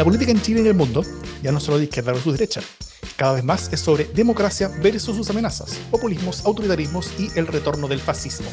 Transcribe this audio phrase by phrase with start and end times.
[0.00, 1.04] La política en Chile y en el mundo
[1.42, 2.62] ya no solo de izquierda versus derecha.
[3.16, 8.00] Cada vez más es sobre democracia versus sus amenazas, populismos, autoritarismos y el retorno del
[8.00, 8.48] fascismo.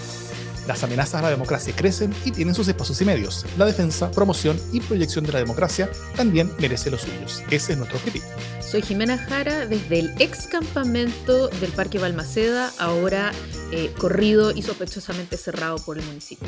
[0.67, 3.45] Las amenazas a la democracia crecen y tienen sus espacios y medios.
[3.57, 7.41] La defensa, promoción y proyección de la democracia también merece los suyos.
[7.49, 8.25] Ese es nuestro objetivo.
[8.59, 13.31] Soy Jimena Jara desde el ex campamento del Parque Balmaceda, ahora
[13.71, 16.45] eh, corrido y sospechosamente cerrado por el municipio.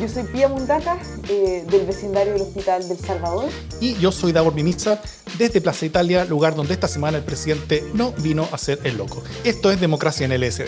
[0.00, 3.50] Yo soy Pía Mundaka, eh, del vecindario del Hospital del Salvador.
[3.82, 4.98] Y yo soy Davor Mimiza,
[5.36, 9.22] desde Plaza Italia, lugar donde esta semana el presidente no vino a ser el loco.
[9.44, 10.64] Esto es Democracia en LSD.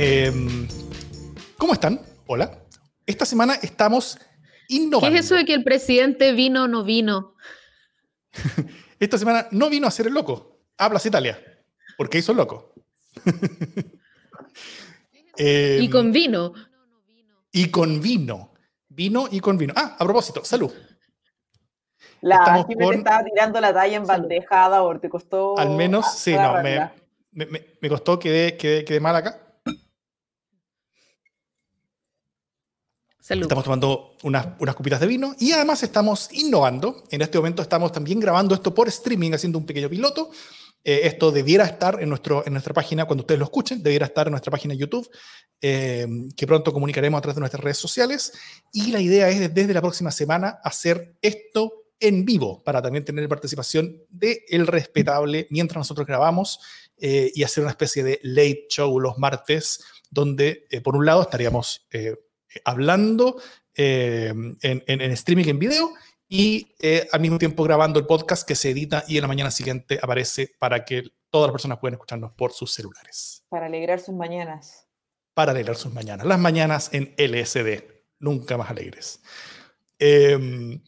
[0.00, 0.68] Em,
[1.56, 2.00] ¿Cómo están?
[2.26, 2.62] Hola.
[3.04, 4.16] Esta semana estamos
[4.68, 5.12] innovando.
[5.12, 7.34] ¿Qué es eso de que el presidente vino o no vino?
[9.00, 10.60] Esta semana no vino a ser el loco.
[10.76, 11.40] Hablas Italia.
[11.96, 12.74] Porque hizo el loco.
[15.36, 16.52] y Em, con vino.
[17.50, 18.54] Y con vino.
[18.88, 19.72] Vino y con vino.
[19.76, 20.72] Ah, a propósito, salud.
[22.20, 25.58] La Estamos Jimena con- estaba tirando la talla en bandeja, Davor, te costó.
[25.58, 26.62] Al menos, sí, no,
[27.32, 29.47] me costó, quedé, quedé, quedé mal acá.
[33.28, 33.42] Salud.
[33.42, 37.04] Estamos tomando unas, unas copitas de vino y además estamos innovando.
[37.10, 40.30] En este momento estamos también grabando esto por streaming, haciendo un pequeño piloto.
[40.82, 44.28] Eh, esto debiera estar en, nuestro, en nuestra página, cuando ustedes lo escuchen, debiera estar
[44.28, 45.06] en nuestra página YouTube,
[45.60, 48.32] eh, que pronto comunicaremos a través de nuestras redes sociales.
[48.72, 51.70] Y la idea es desde la próxima semana hacer esto
[52.00, 56.60] en vivo, para también tener participación de El Respetable mientras nosotros grabamos
[56.96, 61.22] eh, y hacer una especie de late show los martes, donde eh, por un lado
[61.22, 62.16] estaríamos eh,
[62.64, 63.40] hablando
[63.74, 65.92] eh, en, en- en streaming en video
[66.28, 69.50] y eh, al mismo tiempo grabando el podcast que se edita y en la mañana
[69.50, 73.44] siguiente aparece para que todas las personas puedan escucharnos por sus celulares.
[73.48, 74.86] Para alegrar sus mañanas.
[75.34, 76.26] Para alegrar sus mañanas.
[76.26, 77.84] Las mañanas en LSD.
[78.18, 79.20] Nunca más alegres.
[79.98, 80.82] Em,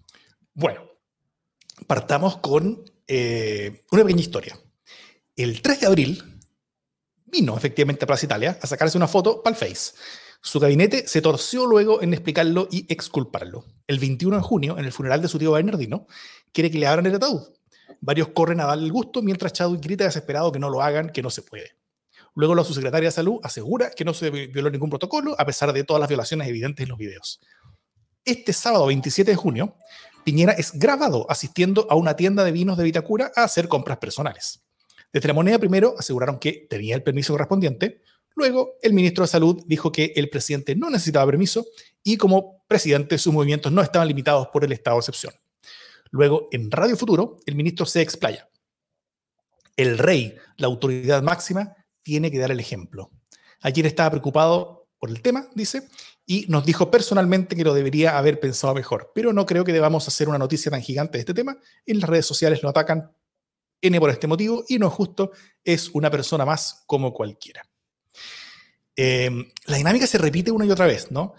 [0.55, 0.83] bueno,
[1.87, 4.59] partamos con eh, una pequeña historia.
[5.37, 6.41] El 3 de abril
[7.25, 9.93] vino efectivamente a Plaza Italia a sacarse una foto para el Face.
[10.43, 13.67] Su gabinete se torció luego en explicarlo y exculparlo.
[13.87, 16.07] El 21 de junio, en el funeral de su tío Bernardino,
[16.53, 17.43] quiere que le abran el ataúd.
[18.01, 21.23] Varios corren a darle el gusto mientras Chadwick grita desesperado que no lo hagan, que
[21.23, 21.73] no se puede.
[22.35, 25.73] Luego la subsecretaria de Salud asegura que no se vi- violó ningún protocolo a pesar
[25.73, 27.41] de todas las violaciones evidentes en los videos.
[28.25, 29.77] Este sábado 27 de junio,
[30.25, 34.63] Piñera es grabado asistiendo a una tienda de vinos de Vitacura a hacer compras personales.
[35.13, 38.03] Desde la moneda primero aseguraron que tenía el permiso correspondiente.
[38.35, 41.67] Luego, el ministro de Salud dijo que el presidente no necesitaba permiso
[42.03, 45.35] y como presidente sus movimientos no estaban limitados por el estado de excepción.
[46.11, 48.49] Luego, en Radio Futuro, el ministro se explaya.
[49.77, 53.11] El rey, la autoridad máxima, tiene que dar el ejemplo.
[53.61, 55.89] Ayer estaba preocupado por el tema, dice,
[56.27, 60.07] y nos dijo personalmente que lo debería haber pensado mejor, pero no creo que debamos
[60.07, 61.59] hacer una noticia tan gigante de este tema.
[61.87, 63.11] En las redes sociales lo atacan
[63.81, 65.33] N por este motivo y no es justo,
[65.65, 67.63] es una persona más como cualquiera.
[69.03, 69.31] Eh,
[69.65, 71.33] la dinámica se repite una y otra vez, ¿no?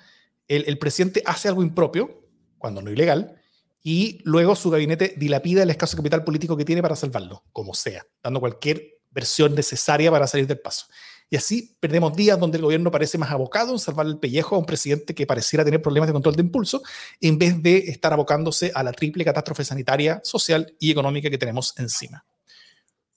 [0.47, 2.27] El, el presidente hace algo impropio,
[2.57, 3.39] cuando no ilegal,
[3.83, 8.03] y luego su gabinete dilapida el escaso capital político que tiene para salvarlo, como sea,
[8.23, 10.87] dando cualquier versión necesaria para salir del paso.
[11.29, 14.57] Y así perdemos días donde el gobierno parece más abocado en salvar el pellejo a
[14.57, 16.81] un presidente que pareciera tener problemas de control de impulso,
[17.19, 21.77] en vez de estar abocándose a la triple catástrofe sanitaria, social y económica que tenemos
[21.77, 22.25] encima.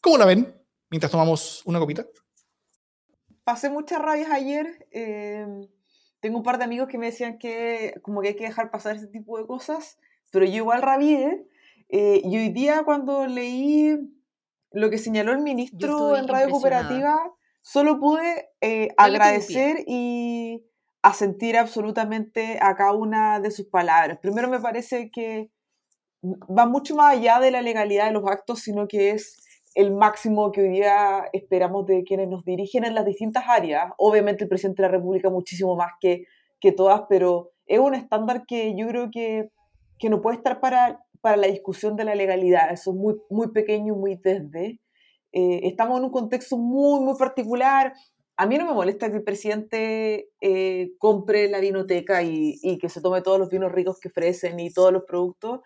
[0.03, 0.55] ¿Cómo la ven?
[0.91, 2.05] Mientras tomamos una copita.
[3.45, 4.87] Pasé muchas rabias ayer.
[4.91, 5.47] eh,
[6.21, 8.97] tengo un par de amigos que me decían que como que hay que dejar pasar
[8.97, 9.99] ese tipo de cosas,
[10.33, 11.47] pero yo igual rabié.
[11.91, 13.99] eh, y hoy día cuando leí
[14.73, 16.49] lo que señaló el ministro en Radio.
[16.49, 20.65] Cooperativa, solo pude eh, agradecer y
[21.03, 24.19] asentir absolutamente a cada una de sus palabras.
[24.21, 25.51] Primero me parece que
[26.25, 29.37] va mucho más allá de la legalidad de los actos, sino que es
[29.75, 33.93] el máximo que hoy día esperamos de quienes nos dirigen en las distintas áreas.
[33.99, 36.27] Obviamente el presidente de la República muchísimo más que,
[36.61, 39.51] que todas, pero es un estándar que yo creo que,
[39.99, 42.73] que no puede estar para, para la discusión de la legalidad.
[42.73, 44.81] Eso es muy, muy pequeño, muy desde.
[45.33, 47.93] Eh, estamos en un contexto muy, muy particular.
[48.37, 52.89] A mí no me molesta que el presidente eh, compre la vinoteca y, y que
[52.89, 55.61] se tome todos los vinos ricos que ofrecen y todos los productos,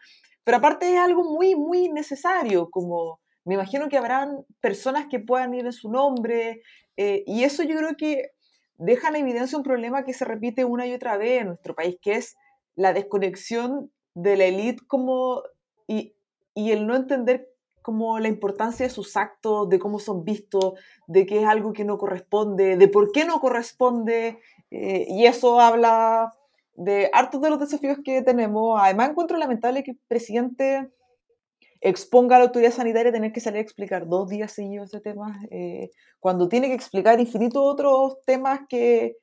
[0.44, 5.54] pero aparte es algo muy, muy necesario, como me imagino que habrán personas que puedan
[5.54, 6.60] ir en su nombre,
[6.98, 8.32] eh, y eso yo creo que
[8.76, 11.96] deja en evidencia un problema que se repite una y otra vez en nuestro país,
[12.02, 12.36] que es
[12.76, 15.42] la desconexión de la élite como,
[15.86, 16.14] y,
[16.54, 17.48] y el no entender
[17.80, 20.74] como la importancia de sus actos, de cómo son vistos,
[21.06, 24.40] de que es algo que no corresponde, de por qué no corresponde,
[24.70, 26.34] eh, y eso habla
[26.74, 28.78] de hartos de los desafíos que tenemos.
[28.78, 30.90] Además, encuentro lamentable que el presidente
[31.80, 35.36] exponga a la autoridad sanitaria tener que salir a explicar dos días seguidos de temas,
[35.50, 39.16] eh, cuando tiene que explicar infinitos otros temas que,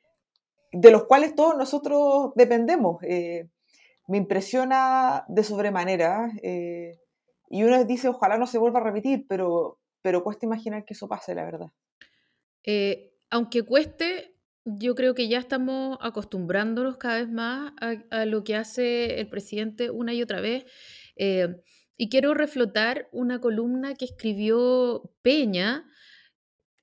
[0.72, 3.02] de los cuales todos nosotros dependemos.
[3.04, 3.50] Eh,
[4.08, 7.00] me impresiona de sobremanera eh,
[7.50, 11.08] y uno dice, ojalá no se vuelva a repetir, pero, pero cuesta imaginar que eso
[11.08, 11.72] pase, la verdad.
[13.32, 19.20] aunque cueste, yo creo que ya estamos acostumbrándonos cada vez más a, lo que hace
[19.20, 20.66] el presidente una y otra vez.
[21.98, 25.86] Y quiero reflotar una columna que escribió Peña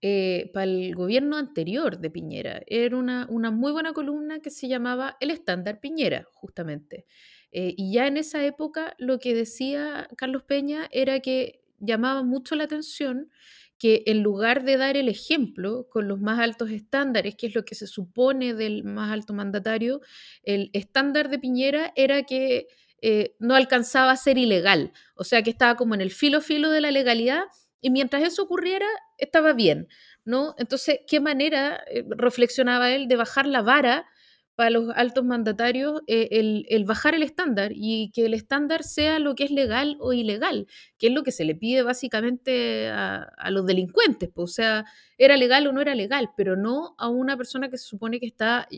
[0.00, 2.62] eh, para el gobierno anterior de Piñera.
[2.66, 7.06] Era una, una, muy buena columna que se llamaba El estándar Piñera, justamente.
[7.52, 12.56] Eh, y ya en esa época lo que decía Carlos Peña era que llamaba mucho
[12.56, 13.30] la atención
[13.78, 17.64] que en lugar de dar el ejemplo con los más altos estándares, que es lo
[17.64, 20.00] que se supone del más alto mandatario,
[20.44, 22.68] el estándar de Piñera era que
[23.04, 26.70] eh, no alcanzaba a ser ilegal, o sea que estaba como en el filo filo
[26.70, 27.42] de la legalidad
[27.80, 28.86] y mientras eso ocurriera
[29.18, 29.88] estaba bien,
[30.24, 30.54] ¿no?
[30.56, 34.06] Entonces, ¿qué manera, eh, reflexionaba él, de bajar la vara
[34.54, 36.28] para los altos mandatarios, eh,
[36.68, 40.68] el, bajar el estándar y que el estándar sea lo que es legal o ilegal,
[40.96, 44.84] que es lo que se le pide básicamente a, los delincuentes, pues, o sea,
[45.18, 48.26] era legal o no era legal, pero no a una persona que se supone que
[48.26, 48.68] está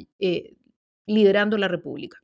[1.06, 2.23] liderando la República.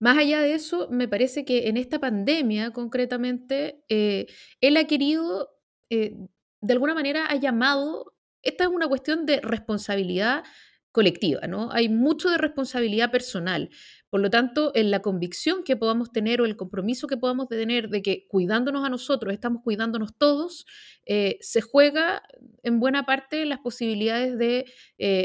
[0.00, 4.26] Más allá de eso, me parece que en esta pandemia concretamente, eh,
[4.60, 5.50] él ha querido,
[5.90, 6.14] eh,
[6.60, 10.44] de alguna manera ha llamado, esta es una cuestión de responsabilidad
[10.92, 11.70] colectiva, ¿no?
[11.72, 13.70] Hay mucho de responsabilidad personal.
[14.08, 17.88] Por lo tanto, en la convicción que podamos tener o el compromiso que podamos tener
[17.88, 20.64] de que cuidándonos a nosotros, estamos cuidándonos todos,
[21.06, 22.22] eh, se juega
[22.62, 24.64] en buena parte las posibilidades de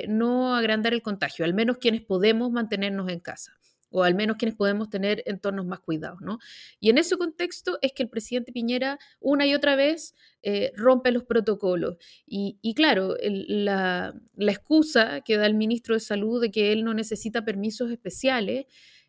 [0.10, 3.54] no agrandar el contagio, al menos quienes podemos mantenernos en casa
[3.94, 6.40] o al menos quienes podemos tener entornos más cuidados, ¿no?
[6.80, 11.12] Y en ese contexto es que el presidente Piñera una y otra vez eh, rompe
[11.12, 11.98] los protocolos.
[12.26, 17.46] Y, claro, la, excusa que da el ministro de Salud de que él no necesita
[17.46, 18.66] permisos especiales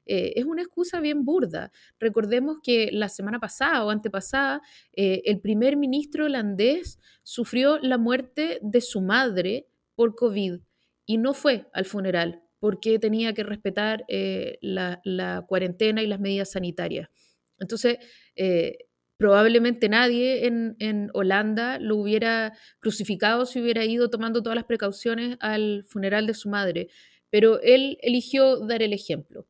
[0.06, 1.72] eh, es una excusa bien burda.
[1.98, 4.60] Recordemos que la semana pasada o antepasada,
[4.92, 10.60] eh, el primer ministro holandés sufrió la muerte de su madre por COVID
[11.06, 16.52] y no fue al funeral porque tenía que respetar eh, la, cuarentena y las medidas
[16.52, 17.10] sanitarias.
[17.58, 17.98] Entonces,
[18.36, 18.78] eh,
[19.18, 25.84] probablemente nadie en, Holanda lo hubiera crucificado si hubiera ido tomando todas las precauciones al
[25.86, 26.88] funeral de su madre,
[27.28, 29.46] pero él eligió dar el ejemplo.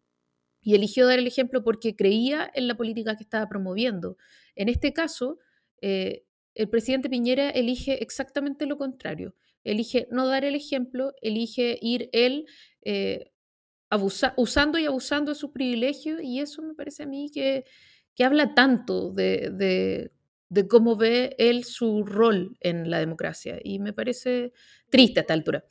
[0.60, 4.16] Y eligió dar el ejemplo porque creía en la política que estaba promoviendo.
[4.56, 5.38] En este caso,
[5.80, 6.24] eh,
[6.56, 9.36] el presidente Piñera elige exactamente lo contrario.
[9.64, 12.46] Elige no dar el ejemplo, elige ir él
[12.84, 13.30] eh,
[14.36, 17.64] usando y abusando de sus privilegios y eso me parece a mí que,
[18.14, 20.10] que habla tanto de,
[20.48, 24.52] de, cómo ve él su rol en la democracia y me parece
[24.90, 25.64] triste a esta altura.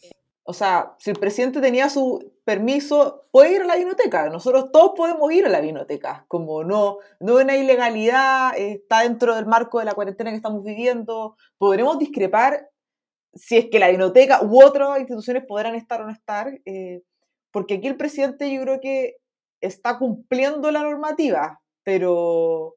[0.46, 4.30] O sea, si el presidente tenía su permiso, puede ir a la biblioteca.
[4.30, 6.26] Nosotros todos podemos ir a la biblioteca.
[6.28, 10.64] Como no, no hay una ilegalidad, está dentro del marco de la cuarentena que estamos
[10.64, 11.38] viviendo.
[11.58, 12.70] Podremos discrepar
[13.34, 17.02] si es que la biblioteca u otras instituciones podrán estar o no estar, eh,
[17.52, 19.16] porque aquí el presidente yo creo que
[19.62, 22.76] está cumpliendo la normativa, pero,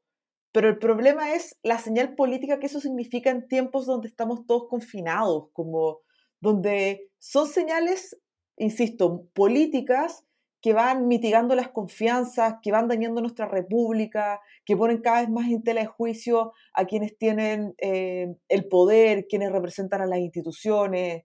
[0.51, 4.67] pero el problema es la señal política que eso significa en tiempos donde estamos todos
[4.69, 5.99] confinados, como
[6.39, 8.17] donde son señales,
[8.57, 10.23] insisto, políticas
[10.61, 15.47] que van mitigando las confianzas, que van dañando nuestra república, que ponen cada vez más
[15.49, 21.23] en tela de juicio a quienes tienen eh, el poder, quienes representan a las instituciones.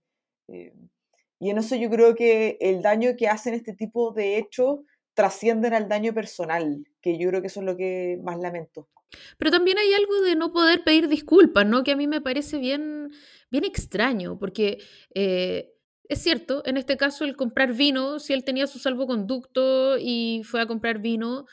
[0.48, 0.74] Eh,
[1.38, 4.80] y en eso yo creo que el daño que hacen este tipo de hechos
[5.14, 8.88] trascienden al daño personal, que yo creo que eso es lo que más lamento.
[9.38, 11.84] Pero también hay algo de no poder pedir disculpas, ¿no?
[11.84, 13.10] Que a mí me parece bien,
[13.50, 14.78] bien extraño, porque
[15.14, 15.72] eh,
[16.12, 20.60] es cierto, en este caso el comprar vino, si él tenía su salvoconducto y fue
[20.60, 21.46] a comprar vino,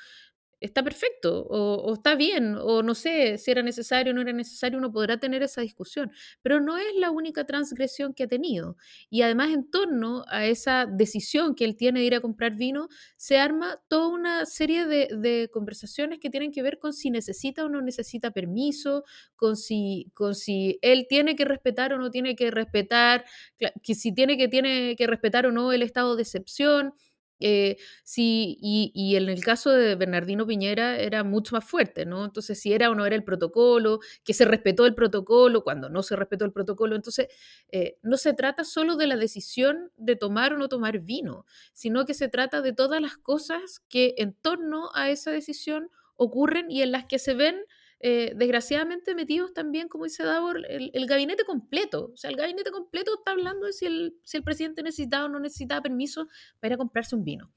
[0.59, 4.77] está perfecto o, está bien o no sé si era necesario o no era necesario,
[4.77, 6.11] uno podrá tener esa discusión,
[6.41, 8.75] pero no es la única transgresión que ha tenido.
[9.09, 12.89] Y además en torno a esa decisión que él tiene de ir a comprar vino,
[13.15, 17.69] se arma toda una serie de, conversaciones que tienen que ver con si necesita o
[17.69, 19.03] no necesita permiso,
[19.35, 23.25] con si, con si él tiene que respetar o no tiene que respetar,
[23.57, 26.93] que si tiene que, tiene que respetar o no el estado de excepción
[27.39, 32.25] Eh, sí, y, en el caso de Bernardino Piñera era mucho más fuerte, ¿no?
[32.25, 36.03] Entonces, si era o no era el protocolo, que se respetó el protocolo, cuando no
[36.03, 36.95] se respetó el protocolo.
[36.95, 37.27] Entonces,
[37.71, 42.05] eh, no se trata solo de la decisión de tomar o no tomar vino, sino
[42.05, 46.81] que se trata de todas las cosas que en torno a esa decisión ocurren y
[46.81, 47.55] en las que se ven
[47.99, 52.11] eh, desgraciadamente metidos también, como dice Davor, el, gabinete completo.
[52.13, 55.29] O sea, el gabinete completo está hablando de si el, si el presidente necesitaba o
[55.29, 56.27] no necesitaba permiso
[56.59, 57.51] para ir a comprarse un vino.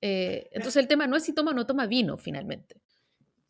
[0.00, 2.80] Eh, entonces el tema no es si toma o no toma vino, finalmente.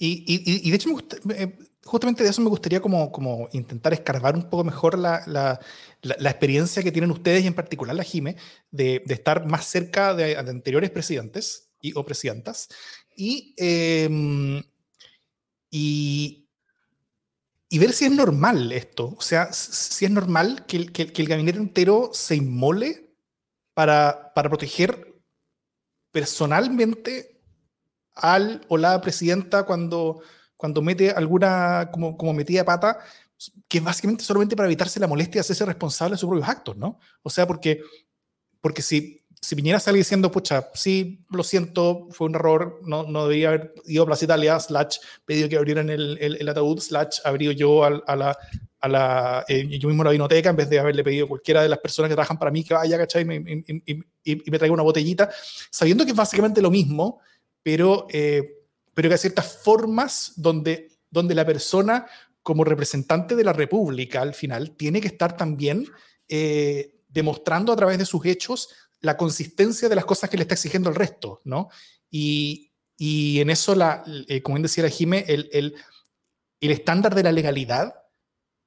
[0.01, 0.91] Y, y, de hecho,
[1.25, 5.59] me justamente de eso me gustaría como, como intentar escarbar un poco mejor la, la,
[6.03, 8.37] la, experiencia que tienen ustedes y en particular la Jime
[8.71, 12.69] de, de estar más cerca de, anteriores presidentes y, o presidentas.
[13.17, 14.63] Y em,
[15.71, 16.49] y,
[17.69, 19.15] y ver si es normal esto.
[19.17, 23.15] O sea, si es normal que el, que, el gabinete entero se inmole
[23.75, 25.15] para, para proteger
[26.11, 27.41] personalmente
[28.15, 30.21] al o la presidenta cuando,
[30.57, 32.99] cuando mete alguna, como, como metida pata,
[33.69, 36.77] que es básicamente solamente para evitarse la molestia de hacerse responsable de sus propios actos,
[36.77, 36.99] ¿no?
[37.23, 37.83] O sea, porque,
[38.61, 43.29] porque si, si Piñera sale diciendo, pucha, sí, lo siento, fue un error, no, no
[43.29, 47.53] debía haber ido a Plaza Italia, slash, pedido que abrieran el, el, ataúd, slash, abrió
[47.53, 48.39] yo a, a la,
[48.81, 51.69] a la eh, yo mismo la vinoteca, en vez de haberle pedido a cualquiera de
[51.69, 53.25] las personas que trabajan para mí que vaya, ¿cachai?
[53.25, 55.31] Y, y, y, me traiga una botellita,
[55.71, 57.21] sabiendo que es básicamente lo mismo,
[57.63, 62.07] pero, eh, pero que hay ciertas formas donde, donde la persona,
[62.43, 65.87] como representante de la República, al final, tiene que estar también
[66.29, 68.69] eh, demostrando a través de sus hechos
[69.01, 71.69] la consistencia de las cosas que le está exigiendo el resto, ¿no?
[72.11, 75.75] Y, y en eso, la, eh, como decía la Jime, el, el,
[76.61, 77.95] el, estándar de la legalidad,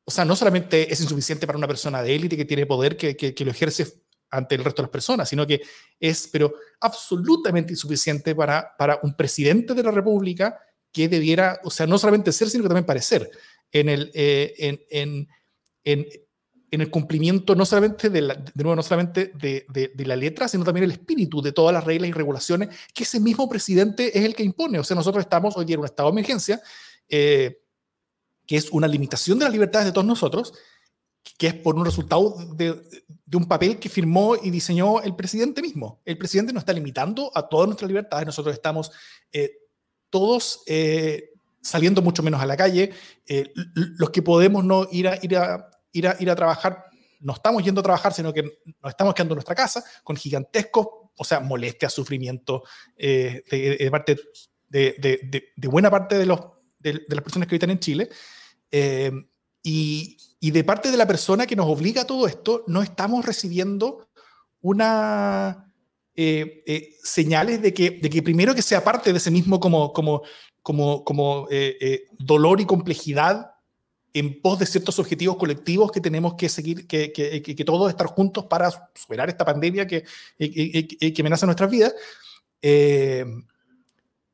[0.05, 3.15] o sea, no solamente es insuficiente para una persona de élite que tiene poder, que,
[3.15, 5.61] que, lo ejerce ante el resto de las personas, sino que
[6.00, 10.57] es, pero absolutamente insuficiente para, para un presidente de la República
[10.93, 13.29] que debiera, o sea, no solamente ser, sino que también parecer
[13.71, 14.53] en el, eh,
[14.89, 15.27] en,
[15.83, 16.07] en
[16.71, 20.47] en el cumplimiento no solamente de, la, de nuevo, no solamente de, de, la letra,
[20.47, 24.23] sino también el espíritu de todas las reglas y regulaciones que ese mismo presidente es
[24.23, 24.79] el que impone.
[24.79, 26.61] O sea, nosotros estamos hoy día en un estado de emergencia,
[27.09, 27.61] eh,
[28.47, 30.53] que es una limitación de las libertades de todos nosotros,
[31.37, 32.73] que es por un resultado de,
[33.25, 36.01] de, un papel que firmó y diseñó el presidente mismo.
[36.05, 38.91] El presidente nos está limitando a todas nuestras libertades, nosotros estamos
[39.33, 39.57] eh,
[40.09, 42.91] todos eh, saliendo mucho menos a la calle,
[43.65, 46.86] los que podemos no ir a, ir a ir a, ir a trabajar,
[47.19, 50.88] no estamos yendo a trabajar, sino que nos estamos quedando en nuestra casa con gigantescos,
[51.15, 52.63] o sea, molestia, sufrimiento
[52.98, 54.17] eh, de, parte
[54.69, 56.39] de, de, buena parte de, los,
[56.79, 58.10] de, las personas que habitan en Chile.
[58.71, 59.12] Eh,
[59.63, 63.24] y, y, de parte de la persona que nos obliga a todo esto, no estamos
[63.24, 64.10] recibiendo
[64.62, 65.71] una
[66.15, 70.24] eh, señales de que, de que primero que sea parte de ese mismo como, como,
[70.63, 71.48] como, como
[72.17, 73.51] dolor y complejidad
[74.13, 78.07] en pos de ciertos objetivos colectivos que tenemos que seguir, que, que, que, todos estar
[78.07, 80.03] juntos para superar esta pandemia que,
[80.37, 81.93] que amenaza nuestras vidas.
[82.61, 83.25] Eh,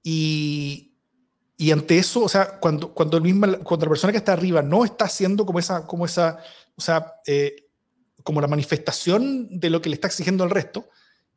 [0.04, 0.94] y,
[1.58, 4.62] y, ante eso, o sea, cuando, cuando, el mismo, cuando la persona que está arriba
[4.62, 6.40] no está haciendo como esa, como esa,
[6.76, 7.68] o sea, eh,
[8.24, 10.90] como la manifestación de lo que le está exigiendo al resto,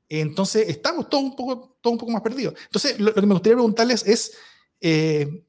[0.09, 2.55] entonces estamos todos un poco, todo un poco más perdidos.
[2.65, 4.33] Entonces, lo, que me gustaría preguntarles es,
[4.81, 5.45] eh,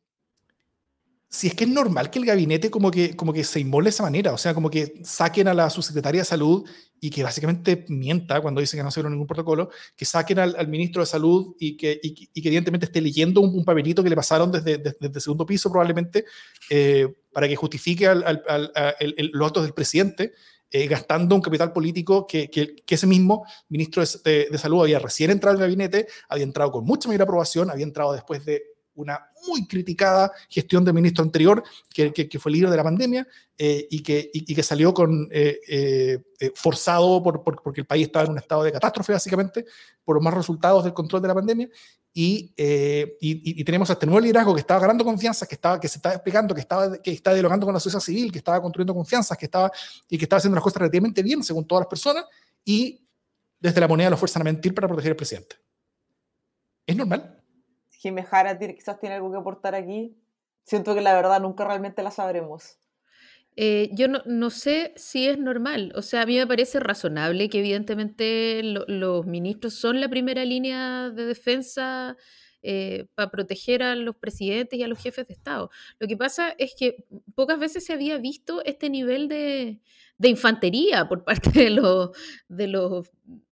[1.33, 3.91] si es que es normal que el gabinete como que, como que se inmole de
[3.91, 6.69] esa manera, o sea, como que saquen a la subsecretaria de salud
[6.99, 11.01] y que básicamente mienta cuando dice que no se ningún protocolo, que saquen al, ministro
[11.01, 14.77] de salud y que, y, que evidentemente esté leyendo un, papelito que le pasaron desde,
[14.77, 16.25] desde, el segundo piso probablemente
[16.69, 20.33] eh, para que justifique los actos del presidente.
[20.73, 25.29] Eh, gastando un capital político que, que, ese mismo ministro de, de, salud había recién
[25.29, 29.67] entrado al gabinete, había entrado con mucha mayor aprobación, había entrado después de una muy
[29.67, 34.63] criticada gestión del ministro anterior, que, fue el líder de la pandemia, eh, y, que,
[34.63, 39.13] salió con, eh, eh, forzado por, porque el país estaba en un estado de catástrofe,
[39.13, 39.65] básicamente,
[40.03, 41.69] por los más resultados del control de la pandemia.
[42.13, 42.53] Y,
[43.63, 46.53] tenemos a este nuevo liderazgo que estaba ganando confianza, que, estaba, que se estaba explicando,
[46.53, 49.71] que estaba, que está dialogando con la sociedad civil, que estaba construyendo confianzas, que estaba,
[50.09, 52.25] y que estaba haciendo las cosas relativamente bien, según todas las personas,
[52.65, 53.07] y
[53.59, 55.55] desde la moneda lo fuerzan a mentir para proteger al presidente.
[56.85, 57.40] ¿Es normal?
[58.01, 60.17] Jimmy Jara quizás tiene algo que aportar aquí.
[60.63, 62.79] Siento que la verdad nunca realmente la sabremos.
[63.55, 65.91] Eh, yo no, no, sé si es normal.
[65.95, 71.09] O sea, a mí me parece razonable que evidentemente los ministros son la primera línea
[71.09, 72.17] de defensa
[72.63, 75.69] eh, para proteger a los presidentes y a los jefes de Estado.
[75.99, 77.05] Lo que pasa es que
[77.35, 79.79] pocas veces se había visto este nivel de,
[80.17, 82.11] de infantería por parte de los,
[82.47, 83.11] de los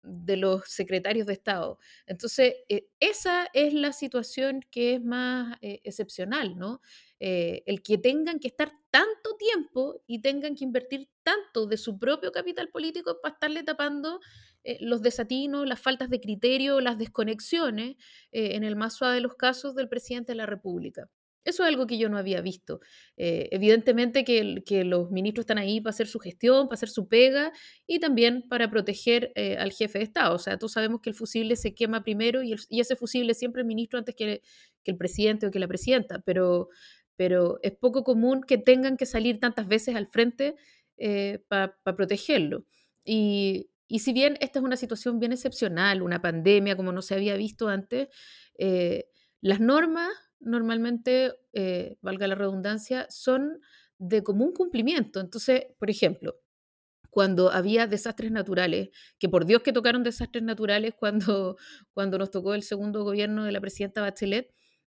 [0.04, 1.78] de los secretarios de Estado.
[2.06, 6.80] Entonces, eh, esa es la situación que es más eh, excepcional, ¿no?
[7.20, 11.98] Eh, el que tengan que estar tanto tiempo y tengan que invertir tanto de su
[11.98, 14.20] propio capital político para estarle tapando
[14.80, 17.96] los desatinos, las faltas de criterio, las desconexiones,
[18.32, 21.10] en el más suave de los casos del presidente de la República.
[21.44, 22.80] Eso es algo que yo no había visto.
[23.16, 27.52] Eh, evidentemente que, los ministros están ahí para hacer su gestión, para hacer su pega
[27.86, 30.34] y también para proteger eh, al jefe de Estado.
[30.34, 33.68] O sea, todos sabemos que el fusible se quema primero y, ese fusible siempre el
[33.68, 34.42] ministro antes que,
[34.82, 36.70] que, el presidente o que la presidenta, pero,
[37.16, 40.54] pero es poco común que tengan que salir tantas veces al frente
[40.96, 42.64] eh, para protegerlo.
[43.04, 47.14] Y, y, si bien esta es una situación bien excepcional, una pandemia como no se
[47.14, 48.08] había visto antes,
[49.42, 50.08] las normas
[50.44, 53.60] normalmente, eh, valga la redundancia, son
[53.98, 55.20] de común cumplimiento.
[55.20, 56.40] Entonces, por ejemplo,
[57.10, 61.56] cuando había desastres naturales, que por Dios que tocaron desastres naturales cuando,
[61.92, 64.52] cuando nos tocó el segundo gobierno de la presidenta Bachelet,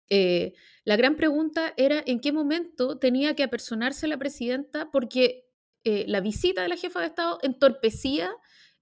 [0.08, 5.46] eh, la gran pregunta era en qué momento tenía que apersonarse la presidenta porque
[5.84, 8.32] eh, la visita de la jefa de Estado entorpecía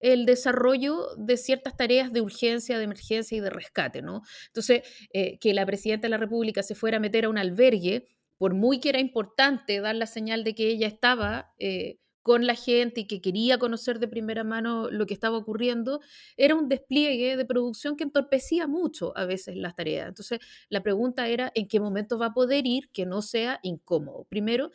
[0.01, 4.23] el desarrollo de ciertas tareas de urgencia, de emergencia y de rescate, ¿no?
[4.49, 4.83] Entonces,
[5.13, 8.55] eh, que la presidenta de la República se fuera a meter a un albergue, por
[8.55, 13.03] muy que era importante dar la señal de que ella estaba eh, con la gente
[13.03, 16.01] y que quería conocer de primera mano lo que estaba ocurriendo,
[16.39, 20.09] era un despliegue de producción que entorpecía mucho a veces las tareas.
[20.09, 20.39] Entonces,
[20.71, 24.25] la pregunta era en qué momento va a poder ir que no sea incómodo.
[24.25, 24.71] Primero,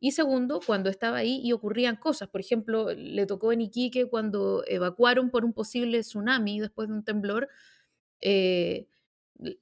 [0.00, 2.28] y segundo, cuando estaba ahí y ocurrían cosas.
[2.28, 7.04] Por ejemplo, le tocó en Iquique cuando evacuaron por un posible tsunami después de un
[7.04, 7.48] temblor.
[8.20, 8.86] Eh,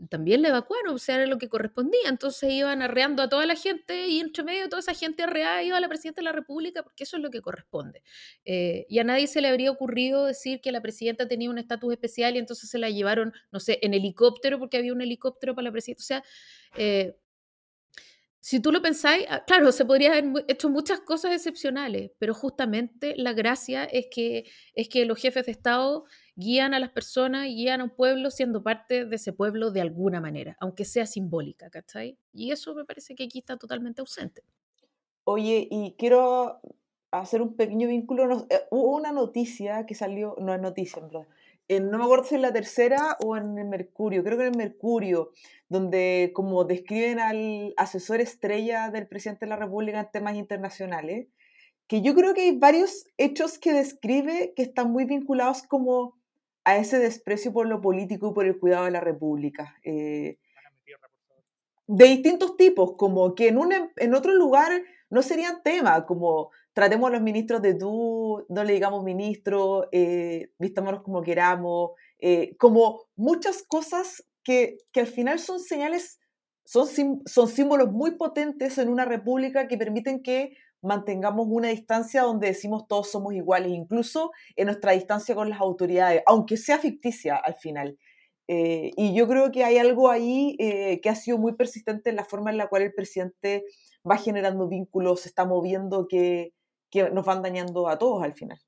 [0.09, 2.09] también le evacuaron, o sea, era lo que correspondía.
[2.09, 5.63] Entonces iban arreando a toda la gente y entre medio de toda esa gente arreada
[5.63, 8.03] iba a la presidenta de la República porque eso es lo que corresponde.
[8.45, 11.93] Eh, y a nadie se le habría ocurrido decir que la presidenta tenía un estatus
[11.93, 15.65] especial y entonces se la llevaron, no sé, en helicóptero porque había un helicóptero para
[15.65, 16.03] la presidenta.
[16.03, 16.25] O sea,
[16.77, 17.17] eh,
[18.45, 23.15] si tú lo pensáis, ah, claro, se podría haber hecho muchas cosas excepcionales, pero justamente
[23.17, 26.05] la gracia es que, es que los jefes de Estado
[26.37, 30.21] guían a las personas, guían a un pueblo siendo parte de ese pueblo de alguna
[30.21, 32.19] manera, aunque sea simbólica, ¿cachai?
[32.35, 34.43] Y eso me parece que aquí está totalmente ausente.
[35.25, 36.61] Oye, y quiero
[37.13, 38.47] hacer un pequeño vínculo.
[38.51, 41.03] Eh, hubo una noticia que salió, no es noticia,
[41.69, 44.53] en no me acuerdo si en la tercera o en el Mercurio, creo que en
[44.53, 45.31] el Mercurio,
[45.75, 51.27] donde como describen al asesor estrella del presidente de la República en temas internacionales,
[51.89, 56.17] que yo creo que hay varios hechos que describe que están muy vinculados como
[56.63, 59.77] a ese desprecio por lo político y por el cuidado de la República.
[59.83, 60.39] Eh,
[61.89, 64.71] de distintos tipos, como que en, un, en otro lugar
[65.11, 70.53] no serían tema, como tratemos a los ministros de tú, no le digamos ministro, eh,
[70.59, 76.21] vistámonos como queramos, eh, como muchas cosas que, que, al final son señales,
[76.65, 76.87] son,
[77.27, 82.87] son símbolos muy potentes en una república que permiten que mantengamos una distancia donde decimos
[82.87, 87.99] todos somos iguales, incluso en nuestra distancia con las autoridades, aunque sea ficticia al final.
[88.47, 92.17] Eh, y yo creo que hay algo ahí eh, que ha sido muy persistente en
[92.17, 93.65] la forma en la cual el presidente
[94.09, 96.53] va generando vínculos, se está moviendo, que,
[96.91, 98.59] que nos van dañando a todos al final.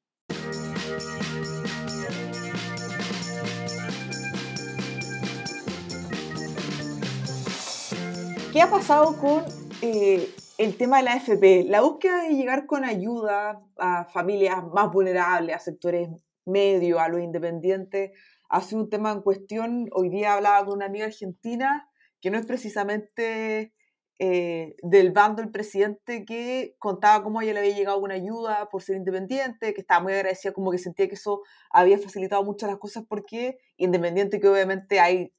[8.57, 9.45] ¿Qué ha pasado con
[9.83, 11.65] eh, el tema de la AFP?
[11.69, 16.09] La búsqueda de llegar con ayuda a familias más vulnerables, a sectores
[16.47, 18.13] medios, a los independientes,
[18.49, 19.91] ha sido un tema en cuestión.
[19.93, 21.91] Hoy día hablaba con una amiga argentina
[22.23, 23.75] que no es precisamente
[24.19, 28.83] eh, del bando del presidente que contaba cómo ella le había llegado una ayuda por
[28.83, 32.79] ser independiente, que estaba muy agradecida, como que sentía que eso había facilitado muchas las
[32.79, 35.35] cosas porque independiente que obviamente hay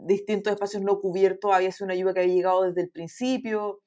[0.00, 3.80] distintos espacios no cubiertos, había sido una ayuda que había llegado desde el principio.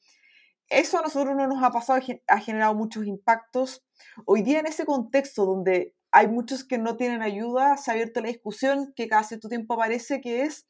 [0.67, 3.84] Eso a nosotros no nos ha pasado, ha generado muchos impactos.
[4.26, 8.21] Hoy día en ese contexto donde hay muchos que no tienen ayuda, se ha abierto
[8.21, 10.65] la discusión que cada cierto tiempo aparece, que es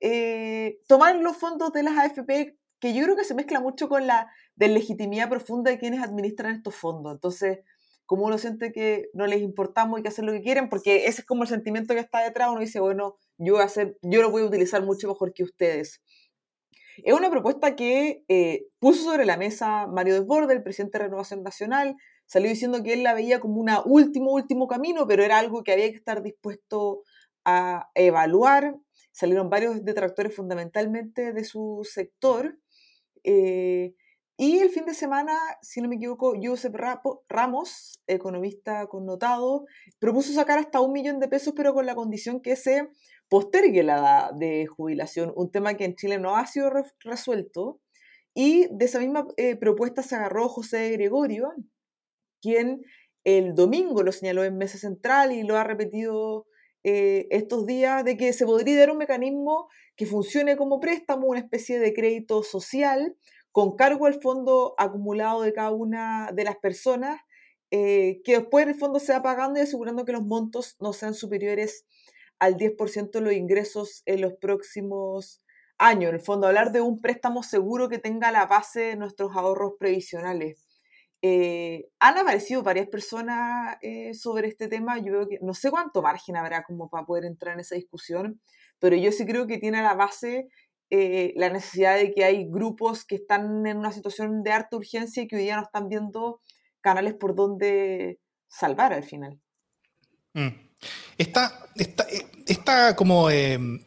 [0.00, 4.06] eh, tomar los fondos de las AFP que yo creo que se mezcla mucho con
[4.06, 7.14] la legitimidad profunda de quienes administran estos fondos.
[7.14, 7.60] Entonces,
[8.06, 11.22] como uno siente que no les importamos y que hacen lo que quieren, porque ese
[11.22, 14.20] es como el sentimiento que está detrás, uno dice, bueno, yo, voy a hacer, yo
[14.20, 16.02] lo voy a utilizar mucho mejor que ustedes.
[16.98, 21.42] Es una propuesta que eh, puso sobre la mesa Mario Desbordes, el presidente de Renovación
[21.42, 25.64] Nacional, salió diciendo que él la veía como un último, último camino, pero era algo
[25.64, 27.02] que había que estar dispuesto
[27.44, 28.76] a evaluar.
[29.12, 32.58] Salieron varios detractores fundamentalmente de su sector,
[33.24, 33.94] eh,
[34.36, 36.74] Y el fin de semana, si no me equivoco, Josep
[37.28, 39.64] Ramos, economista connotado,
[40.00, 42.88] propuso sacar hasta un millón de pesos, pero con la condición que se
[43.28, 46.70] postergue la edad de jubilación, un tema que en Chile no ha sido
[47.04, 47.80] resuelto.
[48.34, 51.52] Y de esa misma eh, propuesta se agarró José Gregorio,
[52.42, 52.82] quien
[53.22, 56.46] el domingo lo señaló en Mesa Central y lo ha repetido
[56.82, 61.38] eh, estos días, de que se podría dar un mecanismo que funcione como préstamo, una
[61.38, 63.16] especie de crédito social
[63.54, 67.20] con cargo al fondo acumulado de cada una de las personas,
[67.70, 71.14] eh, que después el fondo se va pagando y asegurando que los montos no sean
[71.14, 71.86] superiores
[72.40, 75.40] al 10% de los ingresos en los próximos
[75.78, 76.08] años.
[76.08, 79.74] En el fondo, hablar de un préstamo seguro que tenga la base de nuestros ahorros
[79.78, 80.66] previsionales.
[81.22, 84.98] Eh, han aparecido varias personas eh, sobre este tema.
[84.98, 88.40] Yo veo que no sé cuánto margen habrá como para poder entrar en esa discusión,
[88.80, 90.48] pero yo sí creo que tiene la base
[90.96, 95.24] eh, la necesidad de que hay grupos que están en una situación de harta urgencia
[95.24, 96.40] y que hoy día no están viendo
[96.80, 99.40] canales por donde salvar al final.
[100.34, 100.50] Mm.
[101.18, 101.66] Esta,
[102.46, 103.84] esta, como, em,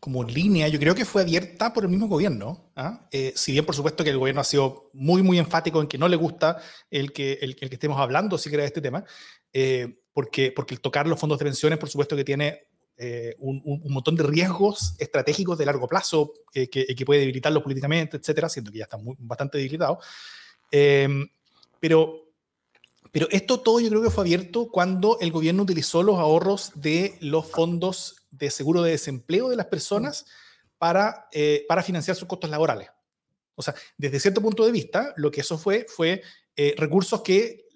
[0.00, 2.72] como línea, yo creo que fue abierta por el mismo gobierno.
[2.74, 3.06] ¿ah?
[3.12, 5.98] Eh, si bien, por supuesto, que el gobierno ha sido muy, muy enfático en que
[5.98, 9.04] no le gusta el que, el, que estemos hablando siquiera de este tema,
[9.52, 12.71] eh, porque, porque el tocar los fondos de pensiones, por supuesto, que tiene
[13.04, 18.48] eh, un, montón de riesgos estratégicos de largo plazo que, que, puede debilitarlos políticamente, etcétera,
[18.48, 19.98] siento que ya está muy, bastante debilitado.
[20.70, 21.28] Em,
[21.80, 22.28] pero,
[23.10, 27.16] pero esto todo yo creo que fue abierto cuando el gobierno utilizó los ahorros de
[27.18, 30.24] los fondos de seguro de desempleo de las personas
[30.78, 32.88] para, eh, para financiar sus costos laborales.
[33.56, 36.22] O sea, desde cierto punto de vista, lo que eso fue fue
[36.54, 37.66] eh, recursos que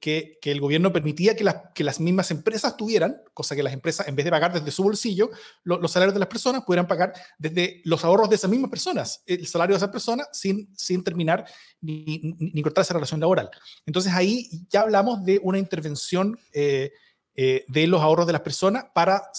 [0.00, 4.08] que, el gobierno permitía que las, que las mismas empresas tuvieran, cosa que las empresas,
[4.08, 5.30] en vez de pagar desde su bolsillo
[5.64, 9.46] los salarios de las personas, pudieran pagar desde los ahorros de esas mismas personas, el
[9.46, 11.44] salario de esas personas, sin, sin terminar
[11.80, 13.50] ni, ni, cortar esa relación laboral.
[13.86, 16.92] Entonces ahí ya hablamos de una intervención eh,
[17.34, 19.30] eh, de los ahorros de las personas para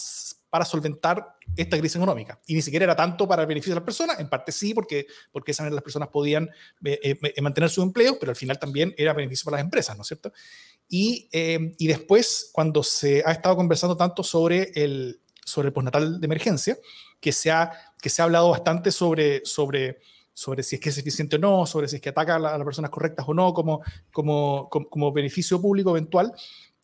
[0.49, 2.39] para solventar esta crisis económica.
[2.47, 5.07] Y ni siquiera era tanto para el beneficio de las personas, en parte sí, porque,
[5.31, 6.49] porque esa las personas podían
[6.83, 9.95] eh, eh, eh, mantener su empleo, pero al final también era beneficio para las empresas,
[9.95, 10.31] ¿no es cierto?
[10.87, 16.25] Y, y después, cuando se ha estado conversando tanto sobre el, sobre el postnatal de
[16.25, 16.79] emergencia,
[17.19, 19.99] que se ha, que se ha hablado bastante sobre, sobre,
[20.33, 22.63] sobre si es que es eficiente o no, sobre si es que ataca a, las
[22.63, 23.81] personas correctas o no, como,
[24.11, 26.33] como, como, beneficio público eventual,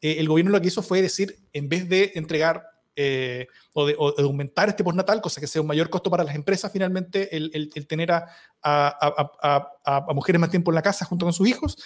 [0.02, 4.70] el gobierno lo que hizo fue decir, en vez de entregar eh, o, de, aumentar
[4.70, 8.12] este postnatal, cosa que sea un mayor costo para las empresas finalmente, el, el, tener
[8.12, 8.26] a,
[8.62, 11.78] a, a, mujeres más tiempo en la casa junto con sus hijos.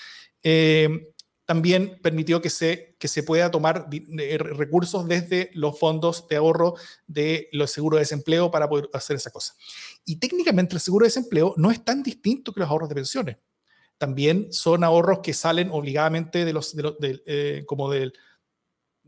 [0.43, 1.11] Eh,
[1.49, 6.75] también permitió que se, que se pueda tomar eh, recursos desde los fondos de ahorro
[7.07, 9.55] de los seguros de desempleo para poder hacer esa cosa.
[10.05, 13.37] Y técnicamente el seguro de desempleo no es tan distinto que los ahorros de pensiones.
[13.97, 18.13] También son ahorros que salen obligadamente de los, de, como del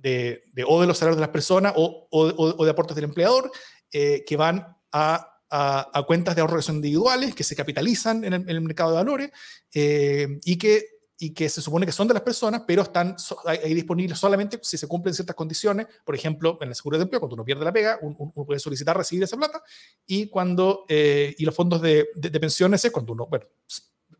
[0.01, 3.51] de, o de los salarios de las personas o, o, de aportes del empleador
[3.91, 8.33] eh, que van a, a, cuentas de ahorro que son individuales, que se capitalizan en
[8.33, 9.31] el, mercado de valores
[9.73, 10.85] eh, y, que,
[11.19, 14.77] y que se supone que son de las personas, pero están ahí disponibles solamente si
[14.77, 15.87] se cumplen ciertas condiciones.
[16.03, 18.97] Por ejemplo, en el seguro de empleo, cuando uno pierde la pega, uno, puede solicitar
[18.97, 19.61] recibir esa plata
[20.07, 23.45] y, cuando, eh, y los fondos de, de, pensiones es cuando uno, bueno,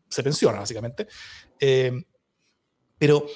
[0.08, 1.08] se pensiona básicamente.
[2.98, 3.26] pero,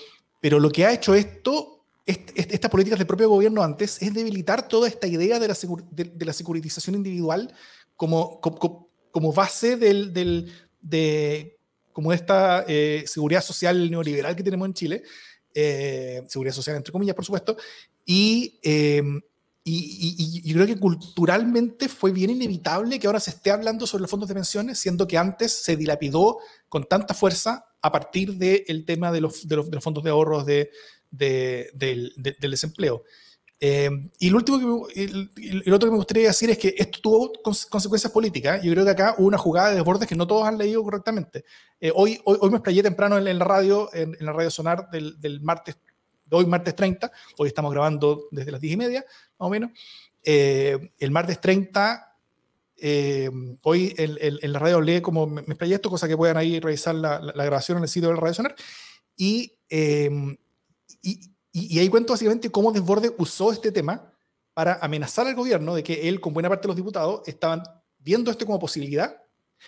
[0.40, 1.75] pero lo que ha hecho esto
[2.06, 5.56] estas políticas del propio gobierno antes es debilitar toda esta idea de la,
[5.90, 7.52] de, la securitización individual
[7.96, 11.58] como, como, base del, del, de
[11.92, 15.02] como esta eh, seguridad social neoliberal que tenemos en Chile,
[15.52, 17.56] eh, seguridad social entre comillas, por supuesto,
[18.04, 19.02] y, eh,
[19.64, 24.02] y, y, yo creo que culturalmente fue bien inevitable que ahora se esté hablando sobre
[24.02, 26.38] los fondos de pensiones, siendo que antes se dilapidó
[26.68, 30.10] con tanta fuerza a partir del tema de los, de los, de los fondos de
[30.10, 30.70] ahorros de,
[31.10, 33.04] del, desempleo.
[33.58, 33.88] Eh,
[34.18, 38.12] y lo último que, el, otro que me gustaría decir es que esto tuvo consecuencias
[38.12, 38.62] políticas.
[38.62, 41.44] Yo creo que acá hubo una jugada de desbordes que no todos han leído correctamente.
[41.80, 45.18] Eh, hoy, hoy, hoy, me explayé temprano en, la radio, en, la radio sonar del,
[45.20, 45.78] del, martes,
[46.26, 47.10] de hoy martes 30.
[47.38, 49.04] Hoy estamos grabando desde las 10 y media,
[49.38, 49.70] más o menos.
[50.22, 52.12] Eh, el martes 30,
[53.62, 57.20] hoy en, la radio leí como me, explayé esto, cosa que puedan ahí revisar la,
[57.20, 58.54] la, grabación en el sitio del radio sonar.
[59.16, 59.54] Y
[61.02, 61.20] y,
[61.52, 64.12] y, ahí cuento básicamente cómo Desborde usó este tema
[64.54, 67.62] para amenazar al gobierno de que él, con buena parte de los diputados, estaban
[67.98, 69.16] viendo esto como posibilidad.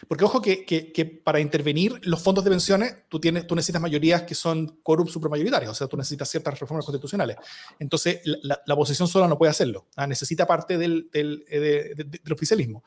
[0.07, 4.35] Porque ojo que, para intervenir los fondos de pensiones, tú, tienes, tú necesitas mayorías que
[4.35, 7.37] son quórum supramayoritarios, o sea, tú necesitas ciertas reformas constitucionales.
[7.79, 10.07] Entonces, la, la oposición sola no puede hacerlo, ¿ah?
[10.07, 11.95] necesita parte del, eh,
[12.31, 12.85] oficialismo.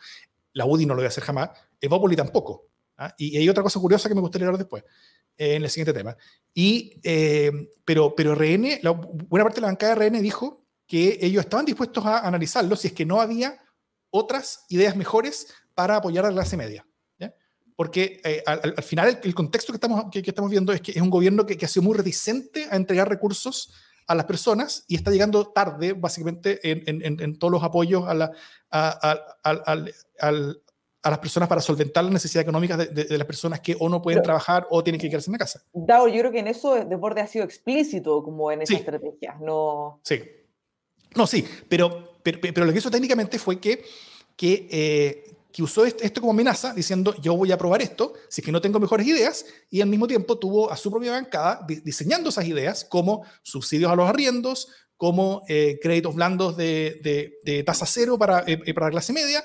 [0.53, 2.67] La UDI no lo debe hacer jamás, Evópoli tampoco.
[2.97, 3.13] ¿ah?
[3.17, 4.83] Y, hay otra cosa curiosa que me gustaría hablar después,
[5.37, 6.15] eh, en el siguiente tema.
[6.53, 7.51] Y, eh,
[7.85, 11.65] pero, pero RN, la, buena parte de la bancada de RN dijo que ellos estaban
[11.65, 13.61] dispuestos a analizarlo si es que no había
[14.09, 16.85] otras ideas mejores para apoyar a la clase media.
[17.77, 21.09] Porque eh, al, final el, contexto que estamos, que, estamos viendo es que es un
[21.09, 23.73] gobierno que, que ha sido muy reticente a entregar recursos
[24.05, 28.13] a las personas y está llegando tarde, básicamente, en, en, en todos los apoyos a,
[28.13, 28.31] la,
[28.69, 30.31] a, a,
[31.09, 34.21] las personas para solventar las necesidades económicas de, de, las personas que o no pueden
[34.21, 35.63] trabajar o tienen que quedarse en la casa.
[35.73, 39.35] Dao, yo creo que en eso Desborde ha sido explícito, como en esa estrategia.
[39.41, 39.99] No...
[40.03, 40.21] Sí.
[41.15, 43.83] No, sí, pero, pero, pero, lo que hizo técnicamente fue que,
[44.35, 48.45] que, eh, que usó esto como amenaza, diciendo yo voy a probar esto, si es
[48.45, 52.29] que no tengo mejores ideas, y al mismo tiempo tuvo a su propia bancada diseñando
[52.29, 58.17] esas ideas como subsidios a los arriendos, como eh, créditos blandos de, de, tasa cero
[58.19, 59.43] para, eh, para la clase media,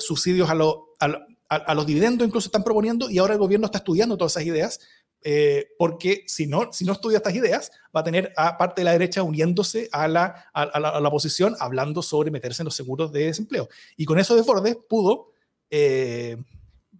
[0.00, 0.54] subsidios a,
[1.00, 4.46] a, a, los dividendos incluso están proponiendo, y ahora el gobierno está estudiando todas esas
[4.46, 4.80] ideas
[5.22, 8.84] eh, porque si no, si no estudia estas ideas, va a tener a parte de
[8.84, 13.26] la derecha uniéndose a la, a, la, oposición, hablando sobre meterse en los seguros de
[13.26, 13.68] desempleo.
[13.96, 15.32] Y con eso de pudo,
[15.70, 16.36] eh,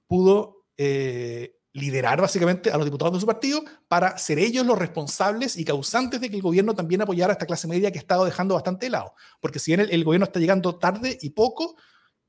[0.06, 5.56] pudo eh, liderar básicamente a los diputados de su partido para ser ellos los responsables
[5.56, 8.24] y causantes de que el gobierno también apoyara a esta clase media que ha estado
[8.24, 9.14] dejando bastante de lado.
[9.40, 11.76] Porque si bien el, el gobierno está llegando tarde y poco,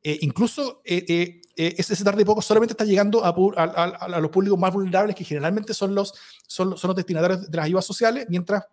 [0.01, 4.73] eh, incluso eh, eh, ese tarde poco solamente está llegando a, a, los públicos más
[4.73, 6.13] vulnerables, que generalmente son los,
[6.47, 8.63] son, los destinatarios de las ayudas sociales, mientras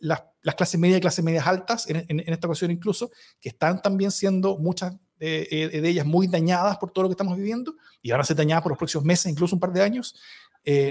[0.00, 3.80] las, las, clases medias y clases medias altas, en, en, esta ocasión incluso, que están
[3.80, 8.20] también siendo muchas de ellas muy dañadas por todo lo que estamos viviendo y van
[8.20, 10.16] a ser dañadas por los próximos meses, incluso un par de años,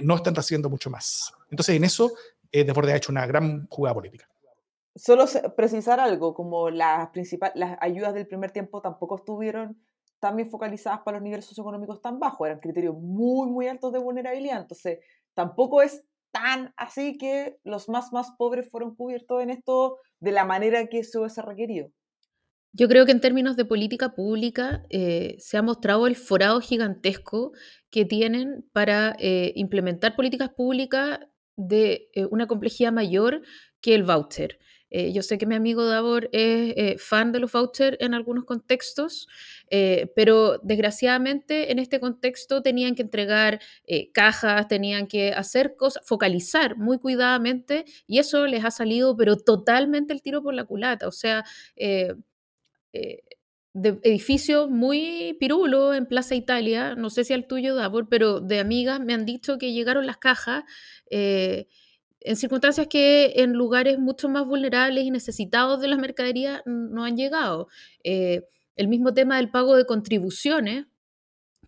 [0.03, 1.33] no están recibiendo mucho más.
[1.51, 2.13] Entonces, en eso,
[2.49, 4.29] Desbordes ha hecho una gran jugada política
[4.97, 7.09] solo precisar algo, como las,
[7.55, 9.81] las ayudas del primer tiempo tampoco estuvieron
[10.19, 14.61] tan focalizadas para los niveles socioeconómicos tan bajos, eran criterios muy, muy altos de vulnerabilidad,
[14.61, 14.99] entonces
[15.33, 20.45] tampoco es tan así que los más, más pobres fueron cubiertos en esto de la
[20.45, 21.91] manera que se hubiese requerido.
[22.73, 27.53] Yo creo que en términos de política pública eh, se ha mostrado el forado gigantesco
[27.89, 31.19] que tienen para eh, implementar políticas públicas
[31.55, 33.41] de eh, una complejidad mayor
[33.81, 34.59] que el voucher.
[34.89, 38.45] Eh, yo sé que mi amigo Davor es eh, fan de los vouchers en algunos
[38.45, 39.27] contextos,
[39.69, 43.59] eh, pero desgraciadamente en este contexto tenían que entregar
[44.13, 50.13] cajas, tenían que hacer cosas, focalizar muy cuidadamente y eso les ha salido pero totalmente
[50.13, 51.07] el tiro por la culata.
[51.07, 51.43] O sea,
[53.73, 58.59] de edificios muy pirulo en Plaza Italia, no sé si al tuyo, Davor, pero de
[58.59, 60.63] amigas me han dicho que llegaron las cajas
[62.21, 67.17] en circunstancias que en lugares mucho más vulnerables y necesitados de las mercaderías no han
[67.17, 67.67] llegado.
[68.03, 68.43] Eh,
[68.75, 70.85] el mismo tema del pago de contribuciones,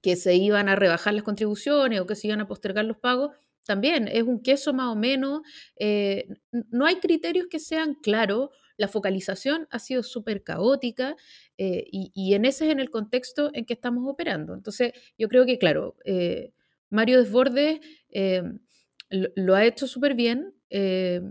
[0.01, 3.31] que se iban a rebajar las contribuciones o que se iban a postergar los pagos,
[3.65, 5.41] también es un queso más o menos.
[5.75, 8.49] Eh, no hay criterios que sean claros.
[8.77, 11.15] La focalización ha sido súper caótica
[11.57, 14.53] eh, y, en ese es en el contexto en que estamos operando.
[14.53, 15.95] Entonces, yo creo que, claro,
[16.89, 17.81] Mario Desbordes
[19.09, 20.53] lo, ha hecho súper bien.
[20.69, 21.21] Eh,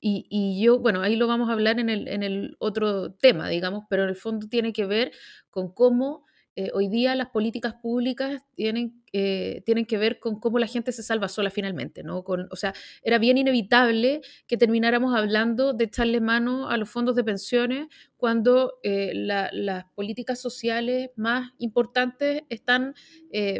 [0.00, 3.48] y, y, yo, bueno, ahí lo vamos a hablar en el, en el otro tema,
[3.48, 5.12] digamos, pero en el fondo tiene que ver
[5.50, 10.58] con cómo eh, hoy día las políticas públicas tienen, eh, tienen que ver con cómo
[10.58, 12.22] la gente se salva sola finalmente, ¿no?
[12.50, 17.24] O sea, era bien inevitable que termináramos hablando de echarle mano a los fondos de
[17.24, 17.86] pensiones
[18.18, 22.94] cuando eh, las políticas sociales más importantes están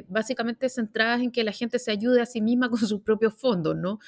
[0.08, 3.76] básicamente centradas en que la gente se ayude a sí misma con sus propios fondos,
[3.76, 3.98] ¿no?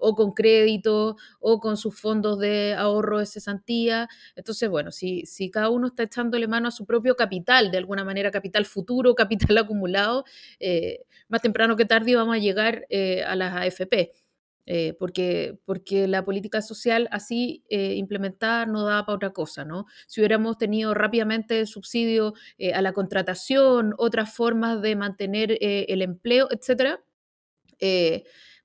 [0.00, 4.06] o con crédito, o con sus fondos de ahorro de cesantía.
[4.36, 8.30] Entonces, bueno, si cada uno está echándole mano a su propio capital, de alguna manera
[8.30, 9.14] capital futuro,
[9.54, 10.24] capital acumulado,
[10.78, 14.12] eh, más temprano que tarde vamos a llegar eh, a las AFP.
[14.70, 19.86] Eh, porque, porque la política social así implementada no da para otra cosa, ¿no?
[20.06, 22.34] Si hubiéramos tenido rápidamente subsidio
[22.74, 27.02] a la contratación, otras formas de mantener el empleo, etcétera,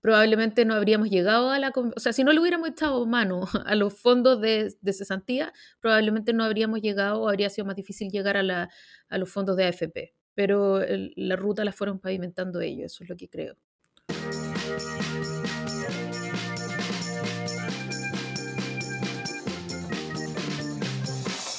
[0.01, 1.71] probablemente no habríamos llegado a la...
[1.95, 6.43] O sea, si no le hubiéramos echado mano a los fondos de, cesantía, probablemente no
[6.43, 8.69] habríamos llegado o habría sido más difícil llegar a,
[9.07, 13.15] a los fondos de AFP pero la ruta la fueron pavimentando ellos, eso es lo
[13.15, 13.55] que creo.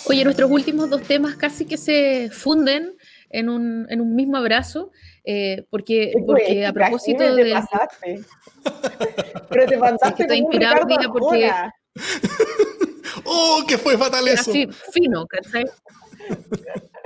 [0.06, 2.94] Oye, nuestros últimos dos temas casi que se funden
[3.30, 4.92] en un, en un mismo abrazo,
[5.24, 7.54] eh, porque, porque a propósito de...
[9.48, 11.50] Pero te mandaste que inspirado porque...
[13.24, 14.50] ¡Oh, que fue fatal eso!
[14.50, 15.64] Así, fino, ¿cachai?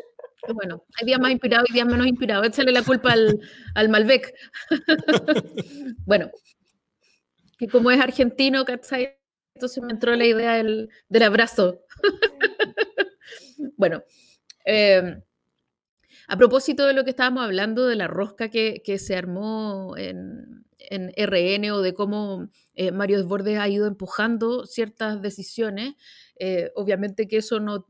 [0.55, 2.47] Bueno, hay días más inspirados y días menos inspirados.
[2.47, 3.41] Échale la culpa al,
[3.75, 4.35] al Malbec.
[6.07, 6.31] bueno,
[7.59, 9.19] que como es argentino, ¿cachai?
[9.55, 10.89] Entonces me entró la idea del,
[11.21, 11.85] abrazo.
[13.77, 14.05] bueno,
[14.65, 15.21] eh,
[16.29, 21.71] a propósito de lo que estábamos hablando, de la rosca que, se armó en, RN
[21.73, 25.95] o de cómo eh, Mario Desbordes ha ido empujando ciertas decisiones,
[26.39, 27.87] eh, obviamente que eso no,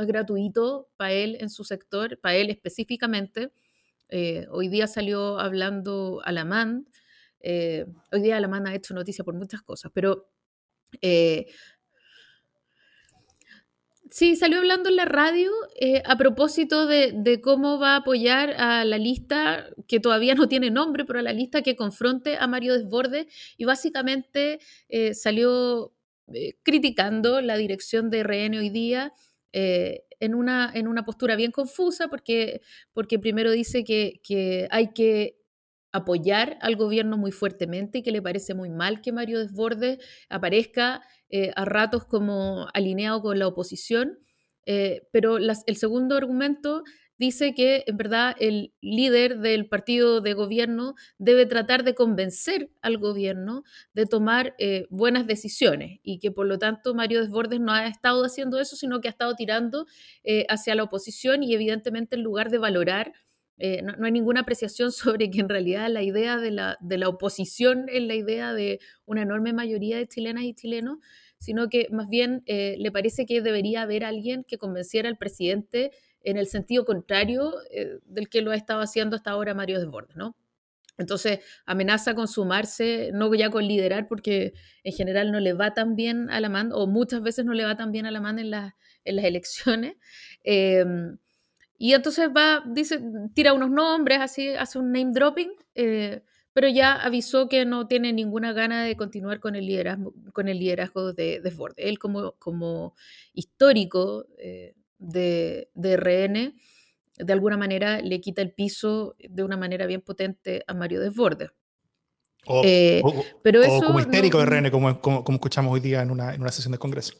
[0.00, 3.52] es gratuito para él en su sector, para él específicamente.
[4.08, 6.86] Eh, hoy día salió hablando Alamán,
[7.42, 10.28] hoy día Alamán ha hecho noticia por muchas cosas, pero
[14.10, 15.50] Sí, salió hablando en la radio
[15.80, 20.70] eh, a propósito de, cómo va a apoyar a la lista, que todavía no tiene
[20.70, 23.26] nombre, pero a la lista que confronte a Mario Desbordes,
[23.56, 25.92] y básicamente eh, salió
[26.32, 29.12] eh, criticando la dirección de RN hoy día
[29.52, 32.60] en, una, en una postura bien confusa, porque,
[32.92, 35.38] porque primero dice que, que hay que
[35.96, 41.02] apoyar al gobierno muy fuertemente y que le parece muy mal que Mario Desbordes aparezca
[41.30, 44.18] eh, a ratos como alineado con la oposición,
[44.66, 46.82] eh, pero el segundo argumento
[47.18, 52.98] dice que en verdad el líder del partido de gobierno debe tratar de convencer al
[52.98, 57.86] gobierno de tomar eh, buenas decisiones y que por lo tanto Mario Desbordes no ha
[57.86, 59.86] estado haciendo eso, sino que ha estado tirando
[60.48, 63.12] hacia la oposición y evidentemente en lugar de valorar
[63.58, 67.08] eh, no, hay ninguna apreciación sobre que en realidad la idea de la, de la,
[67.08, 70.98] oposición es la idea de una enorme mayoría de chilenas y chilenos,
[71.38, 75.90] sino que más bien eh, le parece que debería haber alguien que convenciera al presidente
[76.26, 80.16] en el sentido contrario eh, del que lo ha estado haciendo hasta ahora Mario Desbordes,
[80.16, 80.36] ¿no?
[80.98, 85.94] Entonces amenaza con sumarse, no ya con liderar, porque en general no le va tan
[85.94, 88.38] bien a la MAN, o muchas veces no le va tan bien a la MAN
[88.40, 88.52] en,
[89.04, 89.96] en las elecciones.
[90.48, 91.18] Em,
[91.78, 93.00] y entonces va, dice,
[93.34, 98.12] tira unos nombres, así, hace un name dropping, eh, pero ya avisó que no tiene
[98.12, 101.86] ninguna gana de continuar con el liderazgo, con el liderazgo de Desbordes.
[101.86, 102.94] Él como, como
[103.34, 106.54] histórico eh, de, de RN,
[107.18, 111.50] de alguna manera le quita el piso de una manera bien potente a Mario Desbordes.
[112.48, 113.02] O, eh,
[113.42, 116.52] pero eso como histérico de RN, como, como, escuchamos hoy día en una, en una
[116.52, 117.14] sesión de Congreso.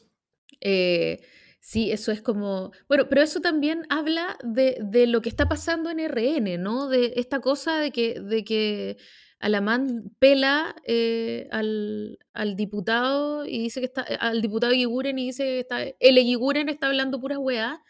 [1.67, 5.91] Sí, eso es como, bueno, pero eso también habla de, de, lo que está pasando
[5.91, 6.89] en RN, ¿no?
[6.89, 8.99] De esta cosa de que, de que
[9.38, 15.44] Alamán pela eh, al, al, diputado y dice que está, al diputado Guiguren y dice
[15.44, 17.83] que está, el Guiguren está hablando pura weá.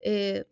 [0.00, 0.44] Eh,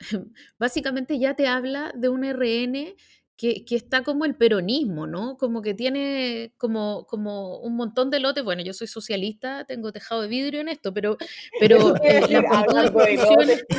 [0.58, 2.94] básicamente ya te habla de un RN
[3.36, 5.36] que, está como el peronismo, ¿no?
[5.36, 8.42] Como que tiene como, como un montón de lotes.
[8.44, 11.18] Bueno, yo soy socialista, tengo tejado de vidrio en esto, pero,
[11.60, 13.66] pero eh, la de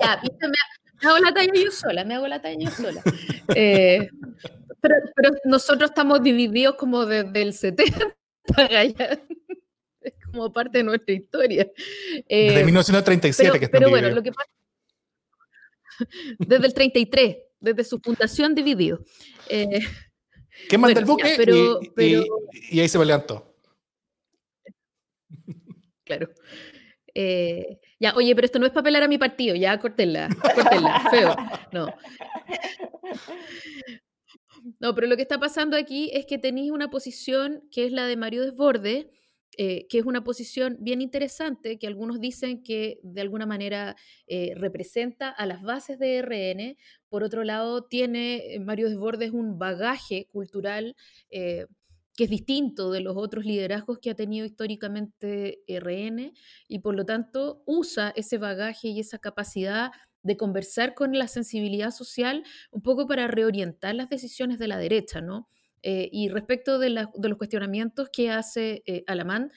[0.00, 0.20] Ah.
[1.02, 3.02] Me, hago la talla yo sola, me hago la talla yo sola.
[3.54, 4.08] Eh,
[4.80, 8.16] pero, pero, nosotros estamos divididos como desde el 70
[10.00, 11.70] Es como parte de nuestra historia.
[12.28, 14.50] desde 1937 eh, que Pero bueno, lo que pasa...
[16.38, 19.00] Desde el 33 desde su fundación dividido.
[19.48, 19.80] Eh,
[20.68, 21.36] ¿Qué manda el buque?
[22.70, 23.54] y, ahí se levantó.
[26.04, 26.30] Claro.
[27.14, 31.36] Eh, ya, oye, pero esto no es papelar a mi partido, ya cortenla, cortenla, feo.
[31.72, 31.94] No.
[34.80, 38.06] No, pero lo que está pasando aquí es que tenéis una posición que es la
[38.06, 39.06] de Mario Desbordes,
[39.56, 43.96] eh, que es una posición bien interesante, que algunos dicen que de alguna manera
[44.28, 46.76] eh, representa a las bases de RN.
[47.08, 50.94] Por otro lado, tiene eh, Mario Desbordes un bagaje cultural
[52.18, 56.32] que es distinto de los otros liderazgos que ha tenido históricamente RN
[56.66, 59.92] y por lo tanto usa ese bagaje y esa capacidad
[60.24, 65.20] de conversar con la sensibilidad social un poco para reorientar las decisiones de la derecha,
[65.20, 65.48] ¿no?
[65.82, 69.52] Eh, y respecto de, los cuestionamientos que hace eh, Alamán,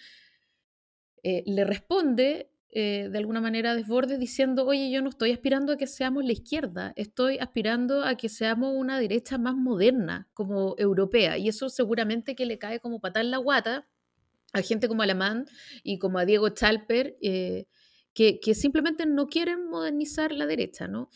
[1.23, 5.77] eh, le responde de alguna manera a Desbordes diciendo, oye, yo no estoy aspirando a
[5.77, 11.37] que seamos la izquierda, estoy aspirando a que seamos una derecha más moderna como europea.
[11.37, 13.87] Y eso seguramente que le cae como patada en la guata
[14.53, 15.45] a gente como Alamán
[15.83, 17.67] y como a Diego Chalper, que,
[18.13, 21.09] que, simplemente no quieren modernizar la derecha, ¿no?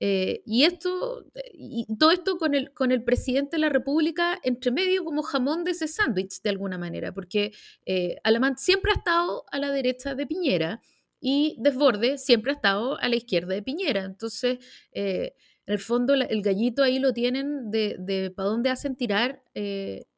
[0.00, 4.70] Eh, y esto, y todo esto con el, con el presidente de la República entre
[4.70, 7.52] medio como jamón de ese sándwich de alguna manera, porque
[7.84, 10.80] eh, Alamán siempre ha estado a la derecha de Piñera
[11.20, 14.04] y Desborde siempre ha estado a la izquierda de Piñera.
[14.04, 14.58] Entonces,
[14.92, 15.34] eh,
[15.66, 19.42] en el fondo, el gallito ahí lo tienen de, de para dónde hacen tirar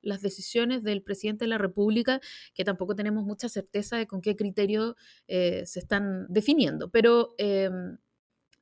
[0.01, 2.21] las decisiones del presidente de la República,
[2.55, 4.95] que tampoco tenemos mucha certeza de con qué criterio
[5.27, 6.91] se están definiendo.
[6.91, 7.99] Pero em,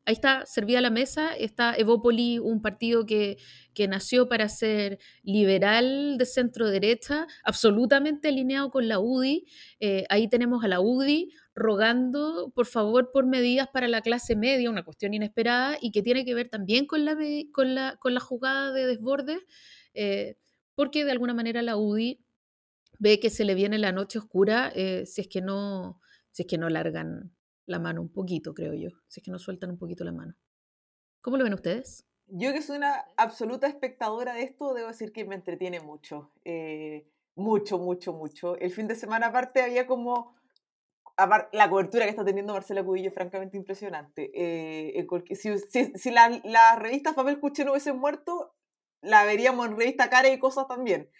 [0.08, 3.36] ahí está servida la mesa, está Evópoli, un partido que,
[3.74, 9.44] que nació para ser liberal de centro derecha, absolutamente alineado con la UDI.
[9.80, 14.70] Eh, ahí tenemos a la UDI rogando, por favor, por medidas para la clase media,
[14.70, 17.14] una cuestión inesperada y que tiene que ver también con la,
[17.52, 19.38] con la, con la jugada de desborde,
[19.92, 20.38] eh,
[20.74, 22.24] porque de alguna manera la UDI
[22.98, 26.00] ve que se le viene la noche oscura eh, si, es que no,
[26.30, 27.30] si es que no largan
[27.68, 30.34] la mano un poquito, creo yo, si es que no sueltan un poquito la mano.
[31.20, 32.06] ¿Cómo lo ven ustedes?
[32.26, 36.32] Yo que soy una absoluta espectadora de esto, debo decir que me entretiene mucho.
[36.44, 38.56] Eh, mucho, mucho, mucho.
[38.56, 40.36] El fin de semana aparte había como...
[41.52, 44.30] La cobertura que está teniendo Marcela Cubillo es francamente impresionante.
[44.34, 45.04] Eh,
[45.34, 45.58] si,
[45.96, 48.54] si, las la revistas Papel Cuché no hubiesen muerto,
[49.02, 51.10] la veríamos en revista Cara y cosas también.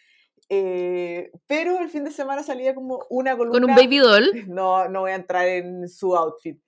[0.51, 3.61] Eh, pero el fin de semana salía como una columna.
[3.61, 4.31] ¿Con un baby doll?
[4.49, 6.61] No, no voy a entrar en su outfit.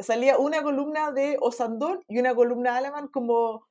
[0.00, 3.66] Salía una columna de Osandón y una columna de Aleman como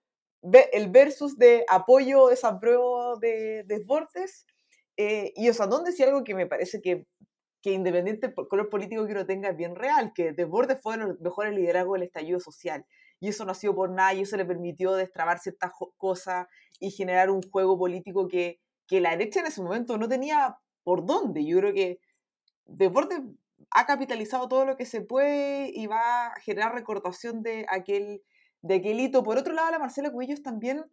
[0.72, 4.46] el versus de apoyo, desapruebo de desbordes.
[4.98, 7.06] Eh, y Osandón decía algo que me parece que,
[7.62, 11.20] que independiente del color político que uno tenga es bien real, que Desbordes fue el
[11.20, 12.86] mejor liderazgo del estallido social.
[13.20, 16.48] Y eso no ha sido por nada, y eso le permitió destrabar ciertas cosas
[16.80, 21.06] y generar un juego político que, que la derecha en ese momento no tenía por
[21.06, 21.46] dónde.
[21.46, 22.00] Yo creo que
[22.66, 23.22] Deporte
[23.72, 28.24] ha capitalizado todo lo que se puede y va a generar recordación de aquel,
[28.62, 29.24] de aquel hito.
[29.24, 30.86] Por otro lado, la Marcela Cubillos también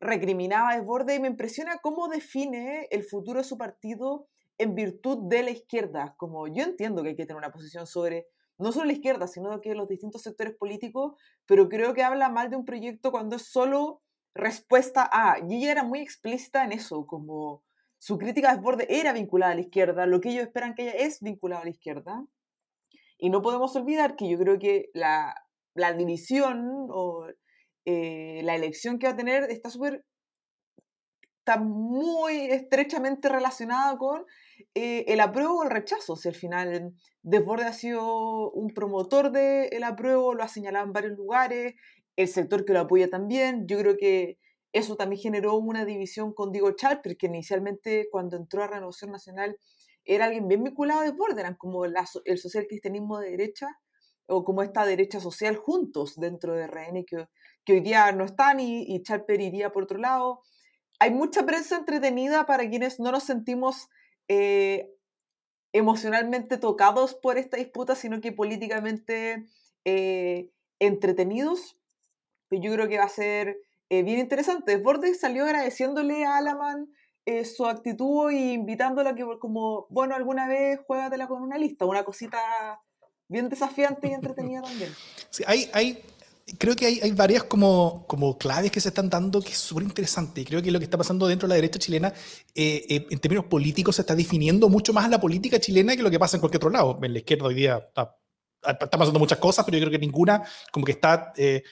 [0.00, 4.26] recriminaba a Desborde y me impresiona cómo define el futuro de su partido
[4.58, 6.14] en virtud de la izquierda.
[6.16, 8.26] Como yo entiendo que hay que tener una posición sobre
[8.58, 11.14] no solo la izquierda, sino que los distintos sectores políticos,
[11.46, 14.02] pero creo que habla mal de un proyecto cuando es solo
[14.34, 17.62] respuesta a, y ella era muy explícita en eso, como
[17.98, 20.92] su crítica de desborde era vinculada a la izquierda, lo que ellos esperan que ella
[20.92, 22.26] es vinculada a la izquierda.
[23.16, 25.34] Y no podemos olvidar que yo creo que la,
[25.74, 27.26] la división o
[27.86, 30.04] eh, la elección que va a tener está súper,
[31.38, 34.24] está muy estrechamente relacionada con
[34.74, 36.16] eh, el apruebo o el rechazo.
[36.16, 41.16] Si al final Desborde ha sido un promotor del apruebo, lo ha señalado en varios
[41.16, 41.74] lugares,
[42.16, 43.66] el sector que lo apoya también.
[43.66, 44.38] Yo creo que
[44.72, 49.56] eso también generó una división con Diego Chalper, que inicialmente cuando entró a Renovación Nacional
[50.04, 51.94] era alguien bien vinculado a eran como el
[52.38, 53.68] social cristianismo de derecha
[54.26, 57.26] o como esta derecha social juntos dentro de RN que,
[57.72, 60.42] hoy día no están y, y Chalper iría por otro lado.
[60.98, 63.88] Hay mucha prensa entretenida para quienes no nos sentimos
[64.28, 64.90] eh,
[65.72, 69.46] emocionalmente tocados por esta disputa, sino que políticamente
[69.84, 71.78] eh, entretenidos
[72.60, 73.56] yo creo que va a ser
[73.88, 74.76] eh, bien interesante.
[74.76, 76.88] Bordes salió agradeciéndole a Alaman
[77.26, 81.86] eh, su actitud e invitándola a que como, bueno, alguna vez juégatela con una lista,
[81.86, 82.38] una cosita
[83.28, 84.92] bien desafiante y entretenida también.
[85.46, 86.02] Hay, hay,
[86.58, 90.42] creo que hay, varias como, como claves que se están dando que es súper interesante.
[90.42, 92.12] Y creo que lo que está pasando dentro de la derecha chilena,
[92.54, 96.18] eh, en términos políticos, se está definiendo mucho más la política chilena que lo que
[96.18, 96.98] pasa en cualquier otro lado.
[97.02, 98.16] En la izquierda hoy día está,
[98.62, 101.62] está pasando muchas cosas, pero yo creo que ninguna como que está eh,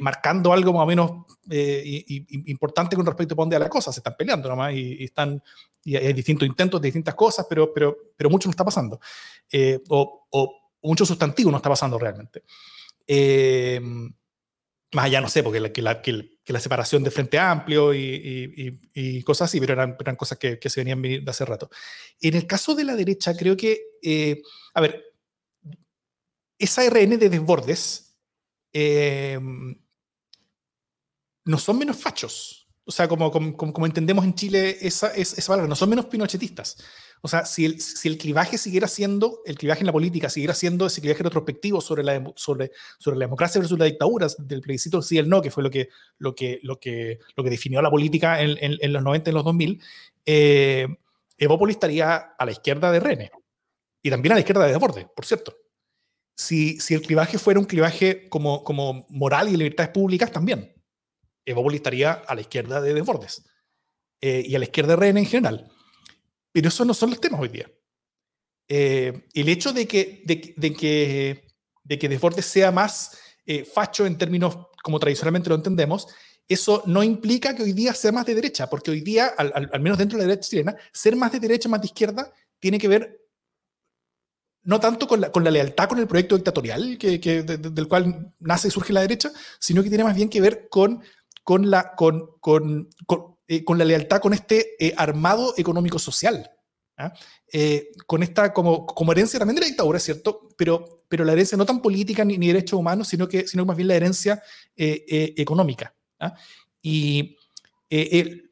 [0.00, 1.10] marcando algo más o menos
[1.50, 2.04] eh,
[2.46, 3.92] importante con respecto a dónde a la cosa.
[3.92, 5.42] Se están peleando nomás y, están,
[5.84, 9.00] y hay distintos intentos de distintas cosas, pero, pero, pero mucho no está pasando.
[9.50, 12.42] Eh, o, o, mucho sustantivo no está pasando realmente.
[14.92, 18.78] más allá, no sé, porque la, que, la, que, la separación de Frente Amplio y,
[18.92, 21.70] y cosas así, pero eran, eran cosas que, que, se venían de hace rato.
[22.20, 24.42] En el caso de la derecha, creo que,
[24.74, 25.04] a ver,
[26.58, 28.03] esa RN de desbordes,
[28.74, 29.76] Em,
[31.44, 32.66] no son menos fachos.
[32.86, 36.76] O sea, como, como, entendemos en Chile esa, esa, palabra, no son menos pinochetistas.
[37.22, 40.52] O sea, si el, si el clivaje siguiera siendo, el clivaje en la política siguiera
[40.52, 45.00] siendo ese clivaje retrospectivo sobre la, sobre, sobre la democracia versus la dictadura, del plebiscito
[45.00, 47.90] sí el no, que fue lo que, lo que, lo que, lo que definió la
[47.90, 49.82] política en, en, los 90 y los 2000,
[50.26, 50.88] eh,
[51.38, 53.30] Evópolis estaría a la izquierda de René
[54.02, 55.63] y también a la izquierda de Desborde, por cierto
[56.36, 60.72] si, el clivaje fuera un clivaje como, como moral y libertades públicas, también.
[61.44, 63.44] Evópolis estaría a la izquierda de Desbordes
[64.20, 65.70] eh, y a la izquierda de René en general.
[66.52, 67.70] Pero esos no son los temas hoy día.
[68.68, 71.46] Eh, el hecho de que, de, de, que,
[71.82, 76.08] de que Desbordes sea más eh, facho en términos como tradicionalmente lo entendemos,
[76.48, 79.70] eso no implica que hoy día sea más de derecha, porque hoy día, al, al,
[79.72, 82.78] al menos dentro de la derecha chilena, ser más de derecha, más de izquierda, tiene
[82.78, 83.23] que ver
[84.64, 88.92] no tanto con la, lealtad con el proyecto dictatorial que, del cual nace y surge
[88.92, 91.02] la derecha, sino que tiene más bien que ver con,
[93.46, 96.50] eh, la lealtad con este eh, armado económico-social
[96.96, 97.12] ¿ah?
[98.06, 100.48] con esta como, herencia también de la dictadura, ¿cierto?
[100.56, 103.88] Pero, la herencia no tan política ni, ni derechos humanos, sino que, sino más bien
[103.88, 104.42] la herencia
[104.76, 105.94] económica.
[106.18, 106.34] ¿ah?
[106.82, 107.36] Y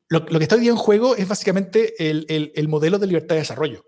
[0.08, 3.84] lo, que está hoy en juego es básicamente el, el, modelo de libertad de desarrollo.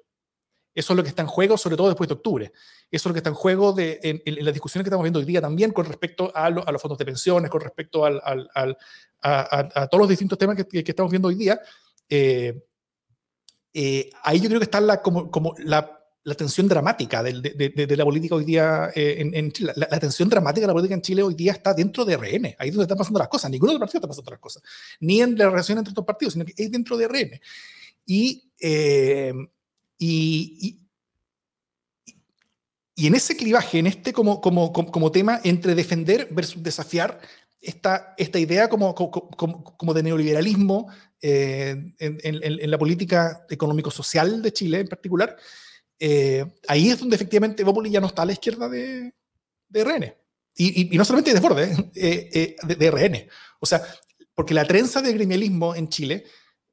[0.74, 2.52] Eso es lo que está en juego, sobre todo después de octubre.
[2.90, 5.20] Eso es lo que está en juego de, en, en, las discusiones que estamos viendo
[5.20, 8.48] hoy día también con respecto a, a los fondos de pensiones, con respecto al, al,
[8.54, 8.76] al,
[9.22, 11.60] a, a, todos los distintos temas que, que estamos viendo hoy día.
[12.08, 12.60] Eh,
[13.72, 17.86] eh, ahí yo creo que está la, como, como la, la tensión dramática de, de,
[17.86, 19.72] de, la política hoy día eh, en, en, Chile.
[19.76, 22.54] La, la, tensión dramática de la política en Chile hoy día está dentro de RN.
[22.58, 23.50] Ahí es donde están pasando las cosas.
[23.50, 24.62] Ninguno de los partidos está pasando las cosas.
[25.00, 27.40] Ni en la relación entre estos partidos, sino que es dentro de RN.
[28.06, 29.32] Y, eh,
[30.06, 32.14] y, y,
[32.94, 37.20] y, en ese clivaje, en este como, como, como, como, tema entre defender versus desafiar
[37.60, 40.88] esta, esta idea como, como, de neoliberalismo
[41.22, 45.36] eh, en, en, en, la política económico-social de Chile en particular,
[45.98, 49.14] eh, ahí es donde efectivamente Bópoli ya no está a la izquierda de,
[49.68, 50.14] de RN.
[50.56, 53.28] Y, y, y, no solamente de Desborde, eh, eh, de, de, RN.
[53.58, 53.82] O sea,
[54.34, 56.24] porque la trenza del gremialismo en Chile,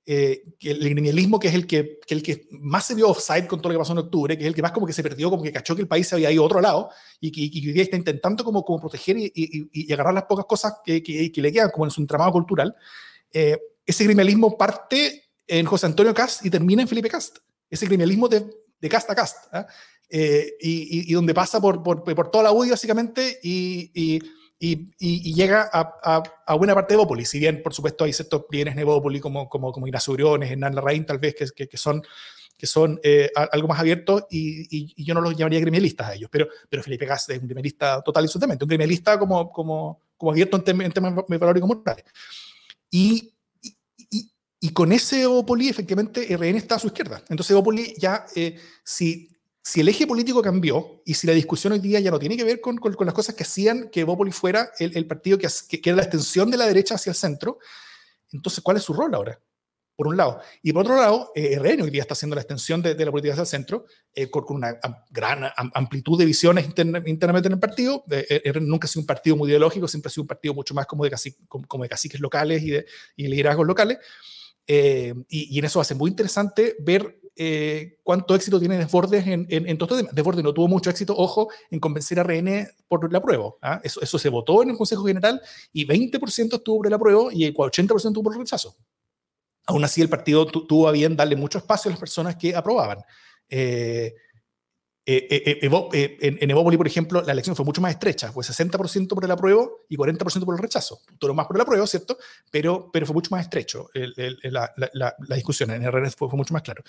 [0.06, 3.62] eh, el gremialismo que es el que, que, el que más se vio offside con
[3.62, 5.30] todo lo que pasó en octubre, que es el que más como que se perdió,
[5.30, 6.90] como que cachó que el país se había ido a otro lado
[7.20, 10.76] y que, y que está intentando como, como proteger y, y, agarrar las pocas cosas
[10.84, 12.76] que, que, le quedan como en su entramado cultural,
[13.32, 17.38] eh, ese gremialismo parte en José Antonio Cast y termina en Felipe Cast.
[17.70, 18.46] Ese gremialismo de,
[18.80, 19.66] de casta a casta, ¿eh?
[20.14, 24.20] Eh, y, y, donde pasa por, por, por, toda la UDI básicamente y,
[24.64, 28.46] y llega a, a, a, buena parte de Bópoli, si bien por supuesto hay ciertos
[28.50, 31.78] bienes de Bópoli como, como, como Ignacio Briones, Hernán Larraín tal vez, que, que, que
[31.78, 32.04] son
[32.56, 36.14] que son eh, algo más abiertos y, y, y, yo no los llamaría gremialistas a
[36.14, 40.00] ellos, pero, pero Felipe Gas es un gremialista total y absolutamente, un gremialista como, como,
[40.16, 42.06] como abierto en, tem en temas valóricos morales.
[42.92, 43.34] Y,
[44.64, 47.24] y con ese Opoli, efectivamente, RN está a su izquierda.
[47.30, 49.28] Entonces, Opoli ya, eh, si,
[49.64, 52.44] si el eje político cambió y si la discusión hoy día ya no tiene que
[52.44, 56.04] ver con, las cosas que hacían que Opoli fuera el, partido que, que, era la
[56.04, 57.60] extensión de la derecha hacia el centro,
[58.32, 59.40] entonces, ¿cuál es su rol ahora?
[59.96, 60.42] Por un lado.
[60.64, 63.34] Y por otro lado, eh, RN hoy día está haciendo la extensión de, la política
[63.34, 64.80] hacia el centro, eh, con, una
[65.12, 65.44] gran
[65.74, 68.04] amplitud de visiones interna, internamente en el partido.
[68.10, 70.74] Eh, RN nunca ha sido un partido muy ideológico, siempre ha sido un partido mucho
[70.74, 72.86] más como de, cacique, como, de caciques locales y de
[73.16, 74.00] y liderazgos locales.
[74.66, 79.48] Eh, y, y, en eso hace muy interesante ver eh, cuánto éxito tiene Desbordes en,
[79.50, 80.14] en, en todo este tema.
[80.14, 83.54] Desbordes no tuvo mucho éxito, ojo, en convencer a RN por la prueba.
[83.62, 83.82] ¿ah?
[83.84, 87.46] Eso, eso, se votó en el Consejo General y 20% estuvo por el apruebo y
[87.46, 88.76] el 80% estuvo por el rechazo.
[89.68, 93.00] Aún así, el partido tuvo a bien darle mucho espacio a las personas que aprobaban.
[93.48, 94.16] Eh,
[95.04, 95.60] eh, eh,
[95.94, 99.26] eh, en, en Evópoli, por ejemplo, la elección fue mucho más estrecha, fue 60% por
[99.26, 101.02] el apruebo y 40% por el rechazo.
[101.18, 102.20] Todo más por el apruebo, ¿cierto?
[102.52, 105.72] Pero, pero fue mucho más estrecho el, el, la, la, la, discusión.
[105.72, 106.84] En RN fue, fue, mucho más claro.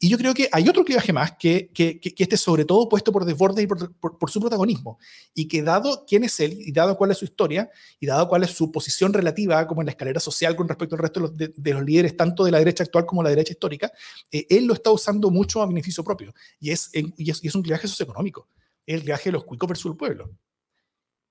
[0.00, 2.88] Y yo creo que hay otro clivaje más que, que, que, que este, sobre todo,
[2.88, 4.98] puesto por desborde y por, por, por, su protagonismo.
[5.32, 8.42] Y que, dado quién es él, y dado cuál es su historia, y dado cuál
[8.42, 11.36] es su posición relativa, como en la escalera social con respecto al resto de los,
[11.36, 13.92] de, de los líderes, tanto de la derecha actual como de la derecha histórica,
[14.32, 16.34] eh, él lo está usando mucho a beneficio propio.
[16.58, 18.48] Y es, y es, y es un clivaje socioeconómico,
[18.86, 20.30] el clivaje de los cuicos versus el pueblo.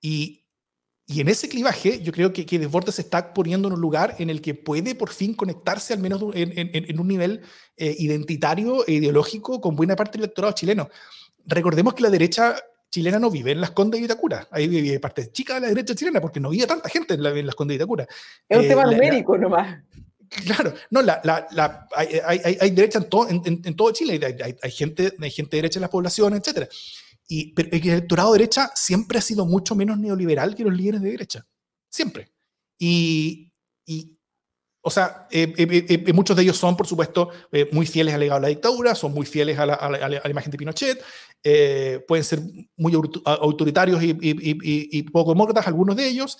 [0.01, 0.45] Y,
[1.05, 4.15] y en ese clivaje yo creo que, que Desbordes se está poniendo en un lugar
[4.19, 7.41] en el que puede por fin conectarse al menos en, en, en un nivel
[7.77, 10.89] eh, identitario e ideológico con buena parte del electorado chileno.
[11.45, 12.55] Recordemos que la derecha
[12.89, 14.47] chilena no vive en las Condes de Itacura.
[14.51, 17.29] Ahí vive parte chica de la derecha chilena porque no vive tanta gente en, la,
[17.31, 18.07] en las Condes de Itacura.
[18.47, 19.81] Es un eh, tema numérico nomás.
[20.31, 24.17] Claro, no, la, la, hay, hay, hay, derecha en todo, en, todo Chile,
[24.63, 26.71] hay, gente, hay gente derecha en las poblaciones, etc.
[27.27, 31.01] Y, pero el electorado de derecha siempre ha sido mucho menos neoliberal que los líderes
[31.01, 31.45] de derecha.
[31.89, 32.31] Siempre.
[32.79, 33.51] Y,
[33.85, 34.17] y
[34.81, 37.29] o sea, eh, eh, eh, muchos de ellos son, por supuesto,
[37.71, 40.29] muy fieles al legado de la dictadura, son muy fieles a la, a la, a
[40.29, 41.03] imagen de Pinochet,
[42.07, 42.39] pueden ser
[42.77, 46.37] muy autoritarios y, y, y, poco demócratas, algunos de ellos,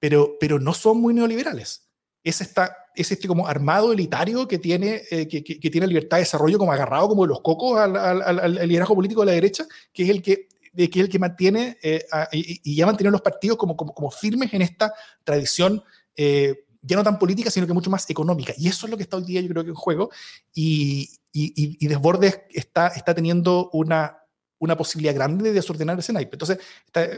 [0.00, 1.87] pero, pero no son muy neoliberales
[2.28, 6.58] es, esta, es este como armado elitario que tiene, eh, que, tiene libertad de desarrollo
[6.58, 10.22] como agarrado como de los cocos al, liderazgo político de la derecha, que es el
[10.22, 14.62] que, es el que mantiene eh, y, ya mantiene los partidos como, como, firmes en
[14.62, 14.92] esta
[15.24, 15.82] tradición
[16.16, 18.52] eh, ya no tan política, sino que mucho más económica.
[18.56, 20.10] Y eso es lo que está hoy día yo creo que en juego.
[20.54, 21.52] Y, y,
[21.84, 24.18] y Desbordes está, está teniendo una,
[24.58, 26.36] una posibilidad grande de desordenar ese naipe.
[26.36, 27.08] Entonces, está,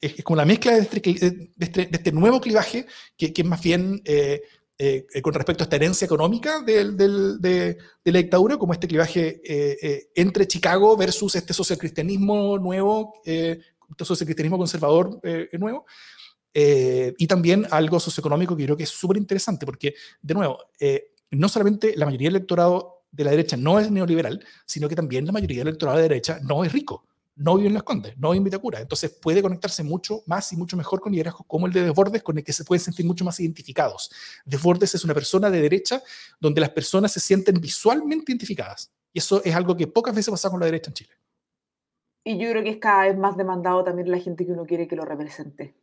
[0.00, 2.86] es, como la mezcla de este, de este, de este nuevo clivaje,
[3.16, 4.42] que, que, es más bien eh,
[4.78, 8.86] eh, con respecto a esta herencia económica del, del, de, de, la dictadura, como este
[8.86, 15.86] clivaje eh, eh entre Chicago versus este socialcristianismo nuevo, este socialcristianismo conservador eh, nuevo.
[16.52, 20.58] y también algo socioeconómico que creo que es súper interesante, porque, de nuevo,
[21.30, 25.24] no solamente la mayoría del electorado de la derecha no es neoliberal, sino que también
[25.24, 27.06] la mayoría del electorado de derecha no es rico,
[27.36, 28.80] no vive en Las Condes, no vive en Vitacura.
[28.80, 32.38] Entonces puede conectarse mucho más y mucho mejor con liderazgos como el de Desbordes, con
[32.38, 34.10] el que se pueden sentir mucho más identificados.
[34.44, 36.02] Desbordes es una persona de derecha
[36.40, 38.90] donde las personas se sienten visualmente identificadas.
[39.12, 41.10] Y eso es algo que pocas veces pasa con la derecha en Chile.
[42.24, 44.88] Y yo creo que es cada vez más demandado también la gente que uno quiere
[44.88, 45.76] que lo represente.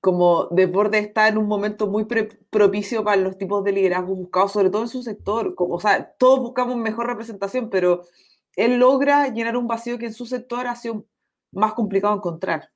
[0.00, 4.70] Como Desbordes está en un momento muy propicio para los tipos de liderazgo buscados, sobre
[4.70, 5.54] todo en su sector.
[5.58, 8.04] o sea, todos buscamos mejor representación, pero
[8.56, 11.06] él logra llenar un vacío que en su sector ha sido
[11.52, 12.70] más complicado encontrar.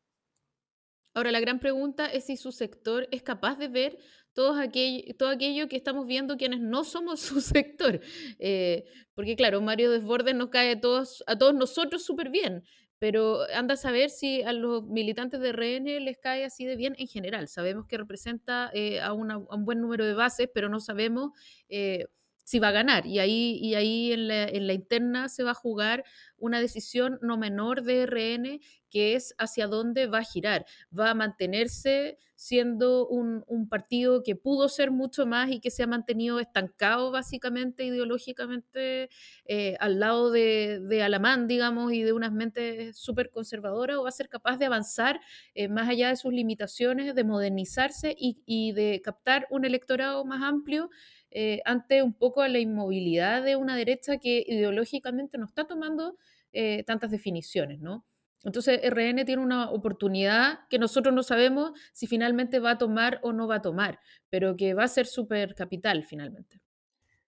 [1.14, 3.98] Ahora, la gran pregunta es si su sector es capaz de ver
[4.32, 8.00] todo aquello, que estamos viendo quienes no somos su sector.
[8.38, 12.64] Eh, porque claro, Mario Desbordes nos cae a todos, a todos nosotros súper bien,
[12.98, 16.96] pero anda a saber si a los militantes de RN les cae así de bien
[16.98, 17.46] en general.
[17.46, 21.30] Sabemos que representa eh, a, un buen número de bases, pero no sabemos...
[21.68, 22.06] Eh,
[22.44, 23.06] si va a ganar.
[23.06, 26.04] Y ahí, y ahí en, la, en la interna se va a jugar
[26.36, 30.66] una decisión no menor de RN, que es hacia dónde va a girar.
[30.96, 35.82] Va a mantenerse siendo un, un, partido que pudo ser mucho más y que se
[35.82, 39.08] ha mantenido estancado básicamente ideológicamente
[39.46, 44.08] eh, al lado de, de, Alamán, digamos, y de unas mentes súper conservadoras, o va
[44.08, 45.20] a ser capaz de avanzar
[45.54, 50.42] eh, más allá de sus limitaciones, de modernizarse y, y de captar un electorado más
[50.42, 50.90] amplio
[51.34, 56.16] eh, ante un poco la inmovilidad de una derecha que ideológicamente no está tomando
[56.52, 58.06] eh, tantas definiciones, ¿no?
[58.44, 63.32] Entonces, RN tiene una oportunidad que nosotros no sabemos si finalmente va a tomar o
[63.32, 63.98] no va a tomar,
[64.30, 66.60] pero que va a ser súper capital finalmente.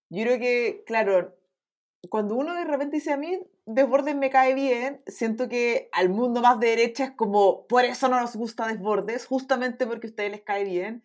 [0.09, 1.37] Yo creo que, claro,
[2.09, 6.41] cuando uno de repente dice a mí, Desbordes me cae bien, siento que al mundo
[6.41, 10.31] más de derecha es como, por eso no nos gusta Desbordes, justamente porque a ustedes
[10.31, 11.03] les cae bien.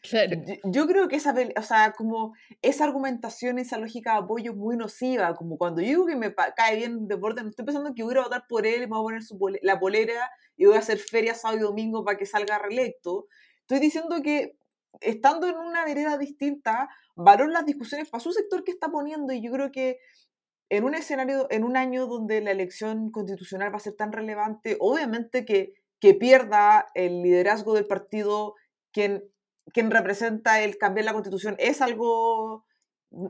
[0.66, 4.78] Yo, creo que esa, o sea, como esa argumentación, esa lógica de apoyo es muy
[4.78, 8.18] nociva, como cuando yo digo que me cae bien Desbordes, no estoy pensando que voy
[8.18, 10.99] a votar por él, me voy a poner su la polera y voy a hacer
[10.99, 13.28] feria sábado y domingo para que salga reelecto.
[13.62, 14.56] Estoy diciendo que
[14.99, 19.41] estando en una vereda distinta, valoro las discusiones para su sector que está poniendo y
[19.41, 19.99] yo creo que
[20.72, 24.78] en un escenario, en un año donde la elección constitucional va a ser tan relevante,
[24.80, 28.55] obviamente que, que pierda el liderazgo del partido
[28.93, 29.22] quien,
[29.74, 32.65] quien representa el cambiar la constitución es algo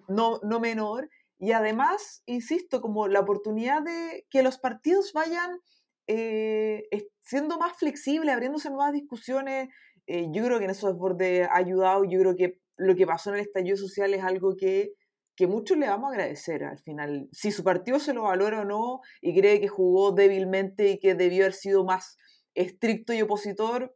[0.07, 1.09] no, no menor.
[1.39, 5.59] Y además, insisto, como la oportunidad de que los partidos vayan
[6.05, 6.83] eh,
[7.23, 9.69] siendo más flexibles, abriéndose nuevas discusiones,
[10.05, 12.03] eh, yo creo que en eso desborde ha ayudado.
[12.03, 14.93] Yo creo que lo que pasó en el estallido social es algo que
[15.35, 17.29] que muchos le vamos a agradecer al final.
[17.31, 21.15] Si su partido se lo valora o no y cree que jugó débilmente y que
[21.15, 22.17] debió haber sido más
[22.53, 23.95] estricto y opositor,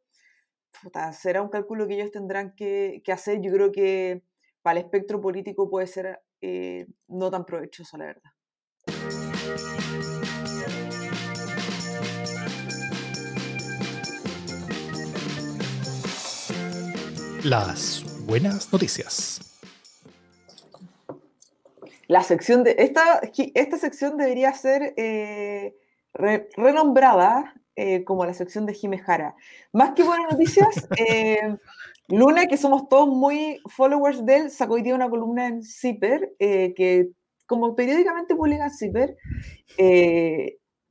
[1.14, 3.42] será un cálculo que ellos tendrán que, hacer.
[3.42, 4.24] Yo creo que
[4.62, 8.32] para el espectro político puede ser eh, no tan provechoso, la verdad.
[17.44, 19.55] Las buenas noticias
[22.08, 22.76] la sección de.
[22.78, 23.22] Esta,
[23.54, 25.76] esta sección debería ser eh,
[26.14, 29.36] renombrada eh, como la sección de Jimejara.
[29.74, 31.58] Más que buenas noticias, eh,
[32.08, 36.36] Luna, que somos todos muy followers de él, sacó hoy día una columna en Zipper,
[36.38, 37.10] que
[37.48, 39.18] como periódicamente publica en Zipper,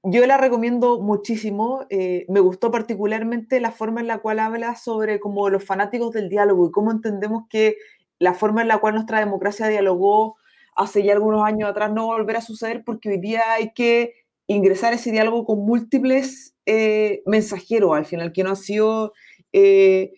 [0.06, 1.86] yo la recomiendo muchísimo.
[2.28, 6.66] me gustó particularmente la forma en la cual habla sobre como los fanáticos del diálogo
[6.66, 7.76] y cómo entendemos que
[8.18, 10.36] la forma en la cual nuestra democracia dialogó
[10.74, 13.72] hace ya algunos años atrás no va a volver a suceder porque hoy día hay
[13.72, 14.14] que
[14.46, 19.12] ingresar ese diálogo con múltiples eh, mensajeros al final, que no han sido
[19.52, 20.12] eh,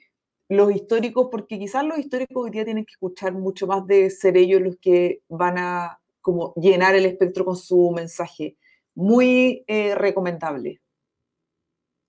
[0.49, 4.37] los históricos, porque quizás los históricos hoy día tienen que escuchar mucho más de ser
[4.37, 8.57] ellos los que van a como llenar el espectro con su mensaje.
[8.95, 10.81] Muy eh, recomendable.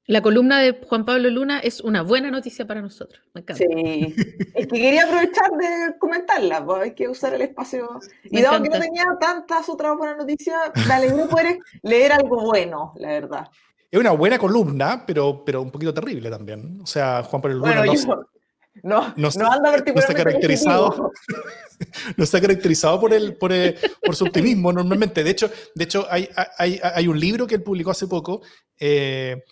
[0.07, 3.21] La columna de Juan Pablo Luna es una buena noticia para nosotros.
[3.33, 3.61] Me encanta.
[3.61, 4.15] Sí,
[4.55, 7.99] es que quería aprovechar de comentarla, pues hay que usar el espacio.
[8.23, 12.93] y dado que no tenía tantas otras buenas noticias, me alegró poder leer algo bueno,
[12.95, 13.49] la verdad.
[13.91, 16.79] Es una buena columna, pero, pero un poquito terrible también.
[16.81, 17.83] O sea, Juan Pablo Luna
[18.83, 21.11] no, no, no, anda particularmente no está caracterizado,
[22.15, 23.51] no está caracterizado por, el, por,
[24.05, 25.23] por, su optimismo normalmente.
[25.23, 28.41] De hecho, de hecho hay, hay, hay, un libro que él publicó hace poco
[28.79, 29.43] eh,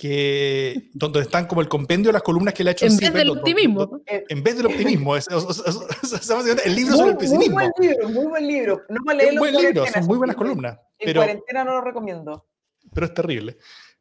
[0.00, 3.12] que donde están como el compendio de las columnas que le ha hecho en vez
[3.12, 8.08] del optimismo en vez del optimismo es, el libro sobre el pesimismo muy buen libro
[8.08, 8.82] muy buen libro.
[8.88, 12.46] No me leí buen libro son muy buenas columnas en pero, cuarentena no lo recomiendo.
[12.94, 13.58] pero es terrible.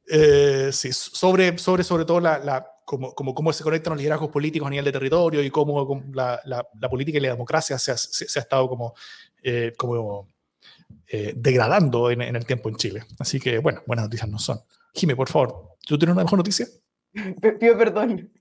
[0.08, 4.68] Eh, sí sobre sobre sobre todo la, la cómo, cómo, se conectan los liderazgos políticos
[4.68, 7.98] a nivel de territorio y cómo, la, la, la, política y la democracia se ha,
[7.98, 8.96] se, ha estado como,
[9.44, 10.28] eh, como
[11.08, 13.04] eh, degradando en, el tiempo en Chile.
[13.20, 14.60] Así que, bueno, buenas noticias no son.
[14.94, 16.68] Jime, por favor, ¿tú tienes una mejor noticia?
[17.60, 18.32] Pido perdón.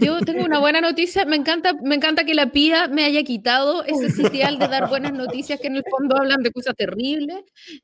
[0.00, 1.24] Yo tengo una buena noticia.
[1.24, 5.12] Me encanta, me encanta que la PIA me haya quitado ese sitial de dar buenas
[5.12, 7.38] noticias que en el fondo hablan de cosas terribles.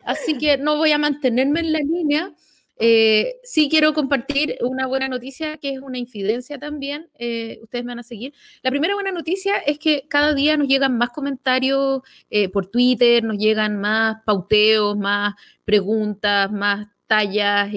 [0.04, 2.32] Así que no voy a mantenerme en la línea.
[2.76, 7.08] Eh, sí quiero compartir una buena noticia que es una infidencia también.
[7.18, 8.32] Eh, ustedes me van a seguir.
[8.62, 13.24] La primera buena noticia es que cada día nos llegan más comentarios eh, por Twitter,
[13.24, 15.34] nos llegan más pauteos, más
[15.64, 17.72] preguntas, más tallas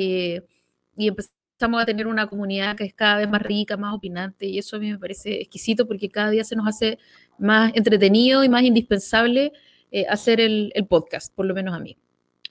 [0.97, 4.57] y empezamos a tener una comunidad que es cada vez más rica, más opinante y
[4.57, 6.99] eso a mí me parece exquisito porque cada día se nos hace
[7.37, 9.53] más entretenido y más indispensable
[10.09, 11.97] hacer el podcast, por lo menos a mí.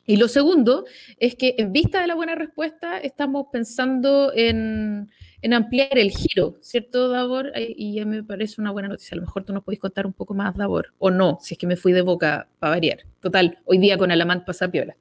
[0.07, 0.85] Y lo segundo
[1.19, 5.11] es que en vista de la buena respuesta estamos pensando en,
[5.53, 7.53] ampliar el giro, ¿cierto, Davor?
[7.57, 9.15] Y ya me parece una buena noticia.
[9.15, 11.59] A lo mejor tú nos podés contar un poco más, Davor, o no, si es
[11.59, 13.01] que me fui de boca para variar.
[13.21, 14.97] Total, hoy día con Alamant pasa piola.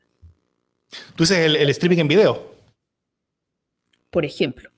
[1.16, 2.55] ¿Tú dices el, streaming en video?
[4.16, 4.70] Por ejemplo.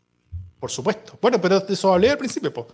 [0.60, 1.20] Por supuesto.
[1.22, 2.52] Bueno, pero de eso hablé al principio.
[2.52, 2.66] Pues.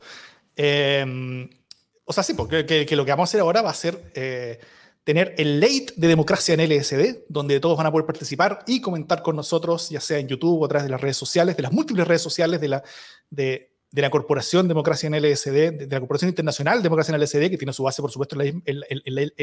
[2.05, 4.11] o sea, sí, porque que, lo que vamos a hacer ahora va a ser...
[4.15, 4.59] Eh,
[5.03, 9.21] tener el late de democracia en LSD, donde todos van a poder participar y comentar
[9.21, 11.73] con nosotros, ya sea en YouTube o a través de las redes sociales, de las
[11.73, 12.83] múltiples redes sociales de la,
[13.29, 17.73] de, la Corporación Democracia en LSD, de, la Corporación Internacional Democracia en LSD, que tiene
[17.73, 18.63] su base, por supuesto, en,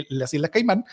[0.08, 0.86] las Islas Caimán,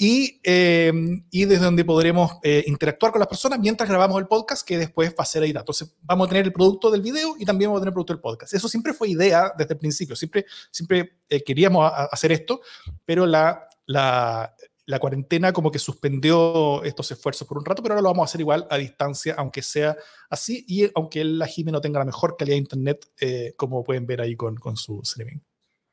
[0.00, 0.92] y, eh,
[1.30, 5.10] y desde donde podremos eh, interactuar con las personas mientras grabamos el podcast, que después
[5.10, 5.62] va a ser editado.
[5.62, 8.12] Entonces, vamos a tener el producto del video y también vamos a tener el producto
[8.12, 8.54] del podcast.
[8.54, 12.60] Eso siempre fue idea desde el principio, siempre, siempre eh, queríamos hacer esto,
[13.04, 18.08] pero la la, cuarentena como que suspendió estos esfuerzos por un rato, pero ahora lo
[18.10, 19.96] vamos a hacer igual a distancia, aunque sea
[20.30, 24.06] así, y aunque la Jime no tenga la mejor calidad de internet, eh, como pueden
[24.06, 25.38] ver ahí con, con su streaming.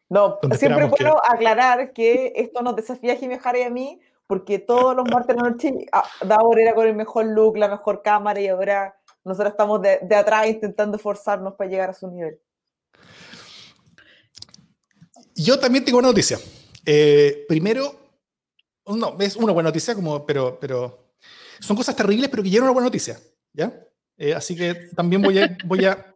[0.10, 4.60] No, siempre puedo aclarar que esto nos desafía a Jime Jara y a mí, porque
[4.60, 8.02] todos los martes de la noche ah, Davor era con el mejor look, la mejor
[8.04, 12.40] cámara, y ahora nosotros estamos de, de atrás intentando forzarnos para llegar a su nivel.
[15.36, 16.40] Yo también tengo una noticia.
[16.86, 17.94] Eh, primero,
[18.86, 21.14] no, es una buena noticia, como, pero, pero
[21.60, 23.20] son cosas terribles, pero que ya una buena noticia,
[23.54, 23.74] ¿ya?
[24.18, 26.15] Eh, así que también voy a, voy a,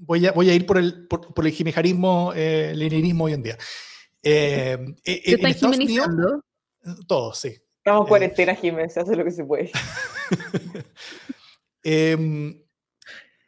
[0.00, 3.42] voy a, voy a ir por el, por, por el jimejarismo, eh, leninismo hoy en
[3.42, 3.58] día.
[4.22, 6.08] Eh, en Estados Unidos,
[7.06, 7.56] todos, sí.
[7.78, 9.70] Estamos en cuarentena, Jiménez, se hace lo que se puede.
[11.82, 12.62] Em,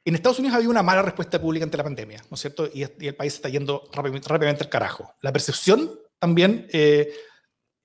[0.07, 2.67] en Estados Unidos había una mala respuesta pública ante la pandemia, ¿no es cierto?
[2.73, 5.15] Y, y el país está yendo rápidamente, rápidamente al carajo.
[5.21, 7.13] La percepción también eh,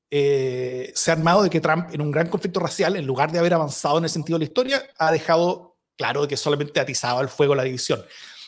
[0.09, 3.39] eh, se ha armado de que Trump, en un gran conflicto racial, en lugar de
[3.39, 7.29] haber avanzado en el sentido de la historia, ha dejado claro que solamente atizaba el
[7.29, 8.03] fuego la división.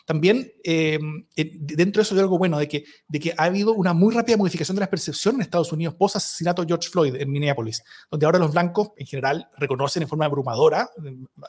[0.09, 0.97] También eh,
[1.35, 4.37] dentro de eso hay algo bueno, de que, de que ha habido una muy rápida
[4.37, 8.25] modificación de las percepciones en Estados Unidos post asesinato de George Floyd en Minneapolis, donde
[8.25, 10.89] ahora los blancos en general reconocen en forma abrumadora,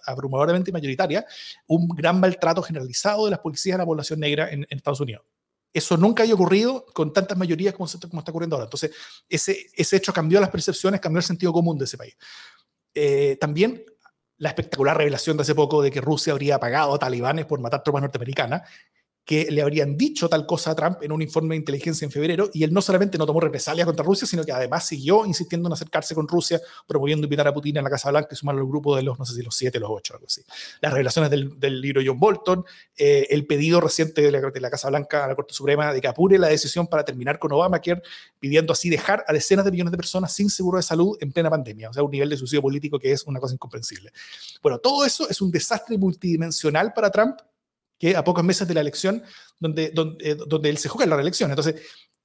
[0.04, 1.24] abrumadoramente mayoritaria,
[1.68, 5.24] un gran maltrato generalizado de las policías a la población negra en Estados Unidos.
[5.72, 8.66] Eso nunca había ocurrido con tantas mayorías como, está ocurriendo ahora.
[8.66, 8.90] Entonces,
[9.26, 12.14] ese, ese hecho cambió las percepciones, cambió el sentido común de ese país.
[12.92, 13.86] Eh, también
[14.40, 17.82] la espectacular revelación de hace poco de que Rusia habría pagado a talibanes por matar
[17.82, 18.62] tropas norteamericanas
[19.30, 22.50] que le habrían dicho tal cosa a Trump en un informe de inteligencia en febrero
[22.52, 25.72] y él no solamente no tomó represalias contra Rusia, sino que además siguió insistiendo en
[25.72, 28.96] acercarse con Rusia, promoviendo invitar a Putin a la Casa Blanca y sumarlo al grupo
[28.96, 30.42] de los, no sé si los siete, los ocho, algo así.
[30.80, 32.64] Las revelaciones del, del libro John Bolton,
[32.96, 36.36] eh, el pedido reciente de la, Casa Blanca a la Corte Suprema de que apure
[36.36, 38.02] la decisión para terminar con Obamacare,
[38.40, 41.50] pidiendo así dejar a decenas de millones de personas sin seguro de salud en plena
[41.50, 44.10] pandemia, o sea, un nivel de suicidio político que es una cosa incomprensible.
[44.60, 47.36] Bueno, todo eso es un desastre multidimensional para Trump
[48.00, 49.22] que a pocos meses de la elección,
[49.60, 51.50] donde, donde, eh, donde él se juega la reelección.
[51.50, 51.76] Entonces,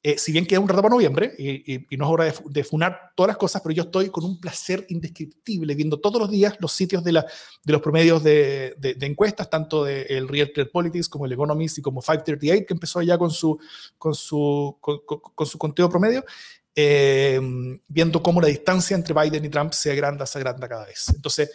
[0.01, 3.29] eh, si bien queda un rato para noviembre, y, no es hora de, funar todas
[3.29, 7.03] las cosas, pero yo estoy con un placer indescriptible viendo todos los días los sitios
[7.03, 7.25] de, la,
[7.63, 11.79] de los promedios de, de, encuestas, tanto del de Real Clear Politics como el Economist
[11.79, 13.59] y como 538, que empezó ya con su,
[13.97, 16.23] con su, con, su conteo promedio,
[16.73, 17.41] eh,
[17.87, 21.09] viendo cómo la distancia entre Biden y Trump se agranda, se agranda cada vez.
[21.09, 21.49] Entonces,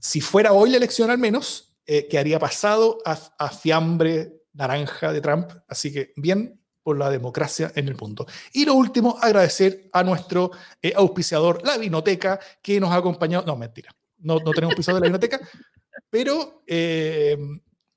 [0.00, 5.50] si fuera hoy la elección al menos, eh, quedaría pasado a, fiambre naranja de Trump.
[5.68, 8.26] Así que bien por la democracia en el mundo.
[8.52, 13.44] Y lo último, agradecer a nuestro eh, auspiciador, la Vinoteca, que nos ha acompañado.
[13.44, 15.40] No, mentira, no, no tenemos auspiciador de la Vinoteca,
[16.10, 17.36] pero, eh,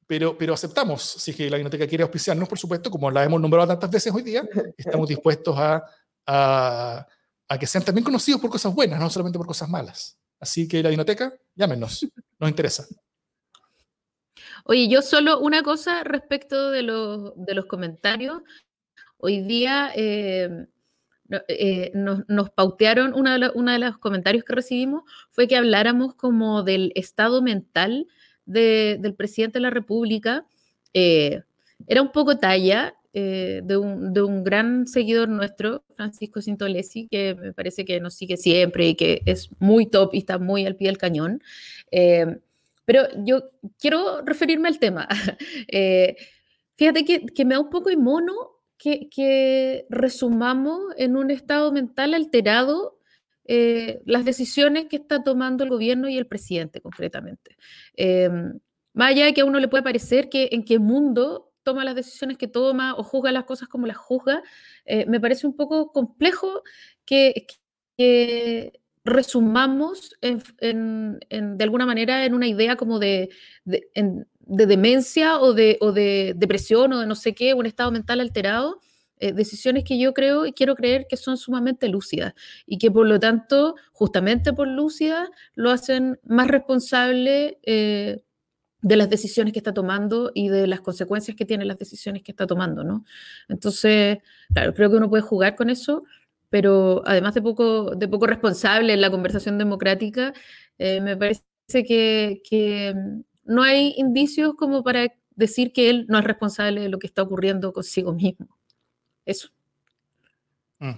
[0.06, 1.02] pero, pero aceptamos.
[1.02, 4.24] Si que la Vinoteca quiere auspiciarnos, por supuesto, como la hemos nombrado tantas veces hoy
[4.24, 4.44] día,
[4.76, 5.84] estamos dispuestos a,
[6.26, 7.08] a,
[7.48, 10.18] a que sean también conocidos por cosas buenas, no solamente por cosas malas.
[10.44, 12.06] Así que la biblioteca, llámenos,
[12.38, 12.86] nos interesa.
[14.66, 18.42] Oye, yo solo una cosa respecto de los, de los comentarios.
[19.16, 20.68] Hoy día, eh,
[21.48, 23.40] eh, nos, pautearon, uno de,
[23.72, 28.06] de, los comentarios que recibimos fue que habláramos como del estado mental
[28.44, 30.46] del presidente de la República.
[30.94, 31.42] Eh,
[31.88, 37.86] era un poco talla eh, de, un, gran seguidor nuestro, Francisco Sintolesi, que me parece
[37.86, 40.98] que nos sigue siempre y que es muy top y está muy al pie del
[40.98, 41.42] cañón.
[42.86, 45.08] pero yo quiero referirme al tema.
[46.76, 48.54] fíjate que, que me da un poco de mono
[49.10, 53.00] que, resumamos en un estado mental alterado
[53.46, 57.58] eh, las decisiones que está tomando el gobierno y el presidente concretamente.
[57.96, 58.30] Eh,
[58.94, 61.96] más allá de que a uno le puede parecer que en qué mundo toma las
[61.96, 64.44] decisiones que toma o juzga las cosas como las juzga,
[64.86, 66.64] eh, me parece un poco complejo
[67.06, 67.48] que,
[69.06, 73.30] resumamos de alguna manera en una idea como de,
[73.66, 78.20] de demencia o de, o de depresión o de no sé qué, un estado mental
[78.20, 78.80] alterado,
[79.20, 82.34] eh, decisiones que yo creo y quiero creer que son sumamente lúcidas
[82.66, 88.22] y que por lo tanto, justamente por lúcidas, lo hacen más responsable eh,
[88.84, 92.32] de las decisiones que está tomando y de las consecuencias que tienen las decisiones que
[92.32, 93.06] está tomando, ¿no?
[93.48, 94.20] Entonces,
[94.54, 96.04] claro, creo que uno puede jugar con eso,
[96.50, 100.34] pero además de poco, de poco responsable en la conversación democrática,
[100.78, 102.94] eh, me parece que, que
[103.46, 107.24] no hay indicios como para decir que él no es responsable de lo que está
[107.24, 108.48] ocurriendo consigo mismo.
[109.26, 109.48] Eso.
[110.80, 110.92] Mm.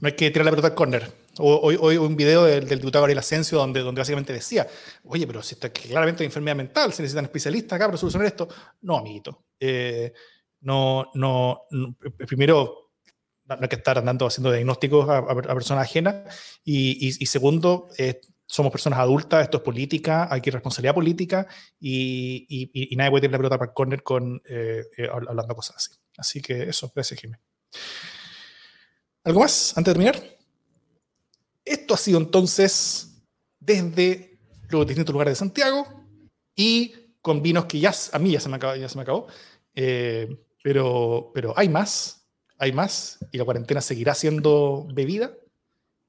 [0.00, 1.06] No hay que tirar la pelota al.
[1.38, 4.66] Hoy, hoy, un video del, diputado Gabriel Asensio donde, básicamente decía,
[5.04, 8.48] oye, pero si está claramente hay enfermedad mental, se necesitan especialistas acá para solucionar esto.
[8.82, 9.44] No, amiguito.
[9.58, 10.12] Eh,
[10.60, 11.66] no, no,
[12.26, 12.92] primero,
[13.46, 16.60] no hay que estar andando haciendo diagnósticos a, personas ajenas.
[16.64, 21.46] Y, y, segundo, eh, somos personas adultas, esto es política, hay que responsabilidad política
[21.80, 25.76] y, y, nadie puede tener la pelota para el corner con, eh, eh, hablando cosas
[25.76, 25.90] así.
[26.16, 27.40] Así que eso, gracias Jiménez.
[29.24, 30.33] ¿Algo más antes de terminar?
[31.64, 33.22] Esto ha sido entonces
[33.58, 34.38] desde
[34.68, 35.86] los distintos lugares de Santiago
[36.54, 39.26] y con vinos que ya a mí ya se me acabó, ya se me acabó.
[39.74, 42.26] Eh, pero, pero hay más,
[42.58, 45.32] hay más y la cuarentena seguirá siendo bebida.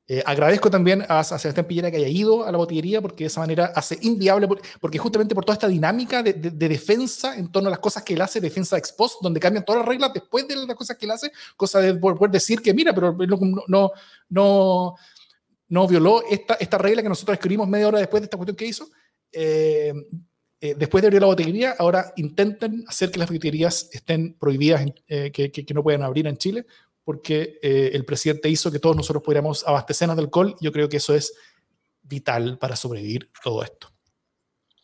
[0.07, 3.39] Eh, agradezco también a, Sebastián Pillera que haya ido a la botillería porque de esa
[3.39, 4.47] manera hace inviable,
[4.79, 8.21] porque justamente por toda esta dinámica de, defensa en torno a las cosas que él
[8.21, 11.31] hace, defensa ex donde cambian todas las reglas después de las cosas que él hace,
[11.57, 13.17] cosa de poder decir que, mira, pero
[13.67, 13.91] no,
[14.29, 14.95] no,
[15.67, 18.67] no violó esta, esta regla que nosotros escribimos media hora después de esta cuestión que
[18.67, 18.89] hizo.
[19.31, 19.93] Eh,
[20.61, 25.31] eh, después de abrir la botillería, ahora intenten hacer que las botillerías estén prohibidas, que,
[25.31, 26.65] que, que, no puedan abrir en Chile,
[27.05, 30.55] porque eh, el presidente hizo que todos nosotros pudiéramos abastecernos de alcohol.
[30.59, 31.33] Yo creo que eso es
[32.01, 33.93] vital para sobrevivir todo esto.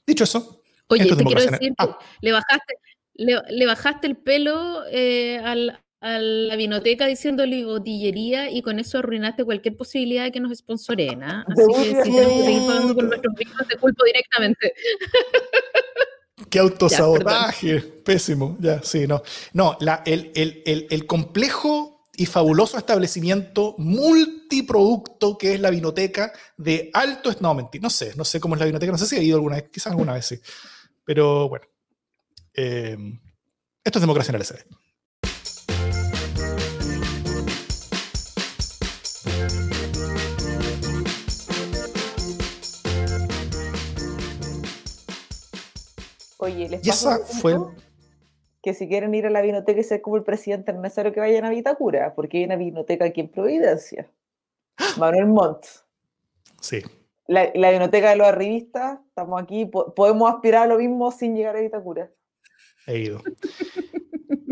[0.06, 0.62] Dicho eso.
[0.88, 1.98] Oye, te quiero decir ah.
[2.22, 2.74] le, bajaste,
[3.14, 9.46] le, bajaste el pelo eh, al, a la vinoteca diciéndole botillería y con eso arruinaste
[9.46, 11.24] cualquier posibilidad de que nos sponsoren.
[11.24, 11.46] ¿ah?
[11.48, 14.74] Así que si tenemos que seguir pagando con nuestros vinos, te culpo directamente.
[16.50, 18.58] Qué autosabotaje, pésimo.
[18.60, 19.22] Ya, sí, no.
[19.54, 26.34] No, la, el, el, el, el complejo y fabuloso establecimiento multiproducto que es la vinoteca
[26.58, 27.32] de alto...
[27.40, 29.58] No, no sé, no sé cómo es la vinoteca, no sé si he ido alguna
[29.58, 30.40] vez, quizás alguna vez sí.
[31.06, 31.66] Pero bueno,
[32.56, 32.98] eh,
[33.84, 34.66] esto es democracia en el SD.
[46.42, 47.56] Oye, les paso fue
[48.64, 51.14] que si quieren ir a la vinoteca y ser como el presidente, no es necesario
[51.14, 54.10] que vayan a Vitacura, porque hay una vinoteca aquí en Providencia.
[54.98, 55.66] Manuel Montt.
[56.60, 56.82] Sí.
[57.28, 61.56] La, la vinoteca de los arribistas, estamos aquí, podemos aspirar a lo mismo sin llegar
[61.56, 62.10] a Vitacura.
[62.88, 63.22] He ido.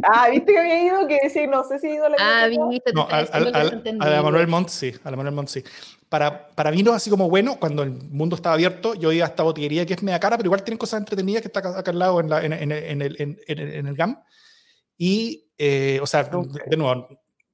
[0.02, 1.08] Ah, ¿viste que había ido?
[1.08, 2.94] Que decía, no sé si he ido a la Ah, viste.
[2.94, 5.64] No, a, la Manuel Montt sí, a la Manuel Montt sí
[6.10, 9.44] para, para vinos así como bueno, cuando el mundo estaba abierto, yo iba a esta
[9.44, 12.20] botillería que es media cara, pero igual tienen cosas entretenidas que está acá, al lado
[12.20, 13.16] en, la, en, en, en, el,
[13.48, 14.22] en, el GAM.
[14.98, 17.08] Y, eh, o sea, de nuevo,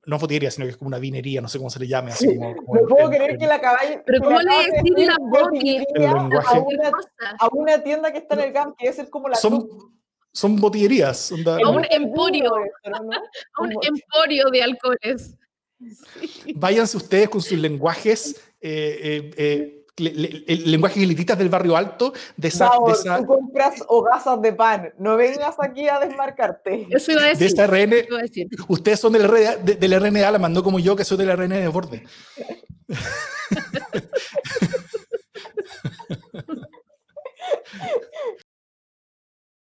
[0.05, 2.11] no botillería, sino que es como una vinería, no sé cómo se le llame.
[2.11, 4.01] Así como, como no puedo creer que la caballo.
[4.05, 6.91] Pero ¿cómo le decís la botillería a una,
[7.39, 9.35] a una tienda que está en el GAM, que es como la.
[9.35, 9.67] Son,
[10.31, 11.31] son botillerías.
[11.31, 12.51] A un emporio.
[13.59, 15.35] un emporio de alcoholes.
[16.55, 18.35] Váyanse ustedes con sus lenguajes.
[18.61, 23.25] Eh, eh, eh el lenguaje elititas del barrio alto, de esa, de esa...
[23.25, 26.85] Compras hogazas de pan, no vengas aquí a desmarcarte.
[26.89, 27.33] Eso iba.
[27.33, 28.47] De esa RN, iba a decir.
[28.67, 31.55] ustedes son del, RNA, de, del RNA, la mandó como yo, que soy del RNA
[31.55, 32.03] de borde.